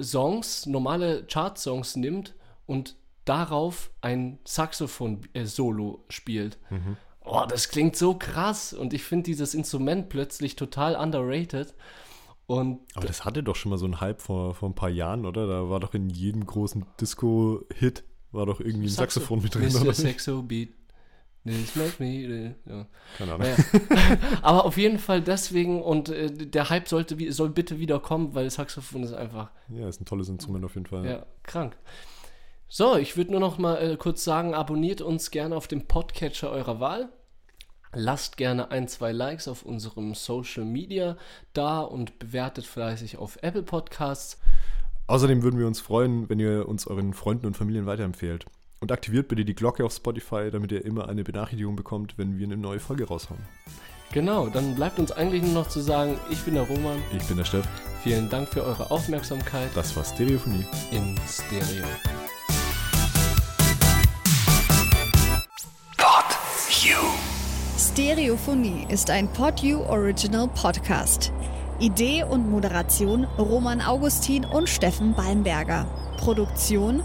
[0.00, 2.34] Songs, normale Chart-Songs nimmt
[2.66, 6.58] und darauf ein Saxophon-Solo spielt.
[6.70, 6.96] Mhm.
[7.24, 11.74] Oh, das klingt so krass und ich finde dieses Instrument plötzlich total underrated.
[12.46, 15.24] Und Aber das hatte doch schon mal so einen Hype vor, vor ein paar Jahren,
[15.24, 15.46] oder?
[15.46, 19.72] Da war doch in jedem großen Disco-Hit war doch irgendwie ein Saxo Saxophon mit drin.
[19.72, 19.92] Mr.
[19.92, 20.70] Saxo Beat
[21.44, 22.54] This make me.
[22.66, 22.86] Ja.
[23.18, 23.48] Keine Ahnung.
[23.48, 24.18] Naja.
[24.42, 28.48] Aber auf jeden Fall deswegen und äh, der Hype sollte, soll bitte wieder kommen, weil
[28.48, 29.50] Saxophon ist einfach.
[29.68, 31.04] Ja, ist ein tolles Instrument auf jeden Fall.
[31.04, 31.76] Ja, krank.
[32.68, 36.50] So, ich würde nur noch mal äh, kurz sagen, abonniert uns gerne auf dem Podcatcher
[36.50, 37.08] eurer Wahl.
[37.92, 41.18] Lasst gerne ein, zwei Likes auf unserem Social Media
[41.52, 44.38] da und bewertet fleißig auf Apple Podcasts.
[45.08, 48.46] Außerdem würden wir uns freuen, wenn ihr uns euren Freunden und Familien weiterempfehlt.
[48.82, 52.46] Und aktiviert bitte die Glocke auf Spotify, damit ihr immer eine Benachrichtigung bekommt, wenn wir
[52.46, 53.38] eine neue Folge raushauen.
[54.10, 57.00] Genau, dann bleibt uns eigentlich nur noch zu sagen, ich bin der Roman.
[57.16, 57.64] Ich bin der Steff.
[58.02, 59.70] Vielen Dank für eure Aufmerksamkeit.
[59.76, 60.66] Das war Stereophonie.
[60.90, 61.86] In Stereo.
[65.96, 66.24] Pod
[66.82, 66.98] You.
[67.78, 71.32] Stereophonie ist ein Pod You Original Podcast.
[71.78, 75.86] Idee und Moderation Roman Augustin und Steffen Balmberger.
[76.16, 77.04] Produktion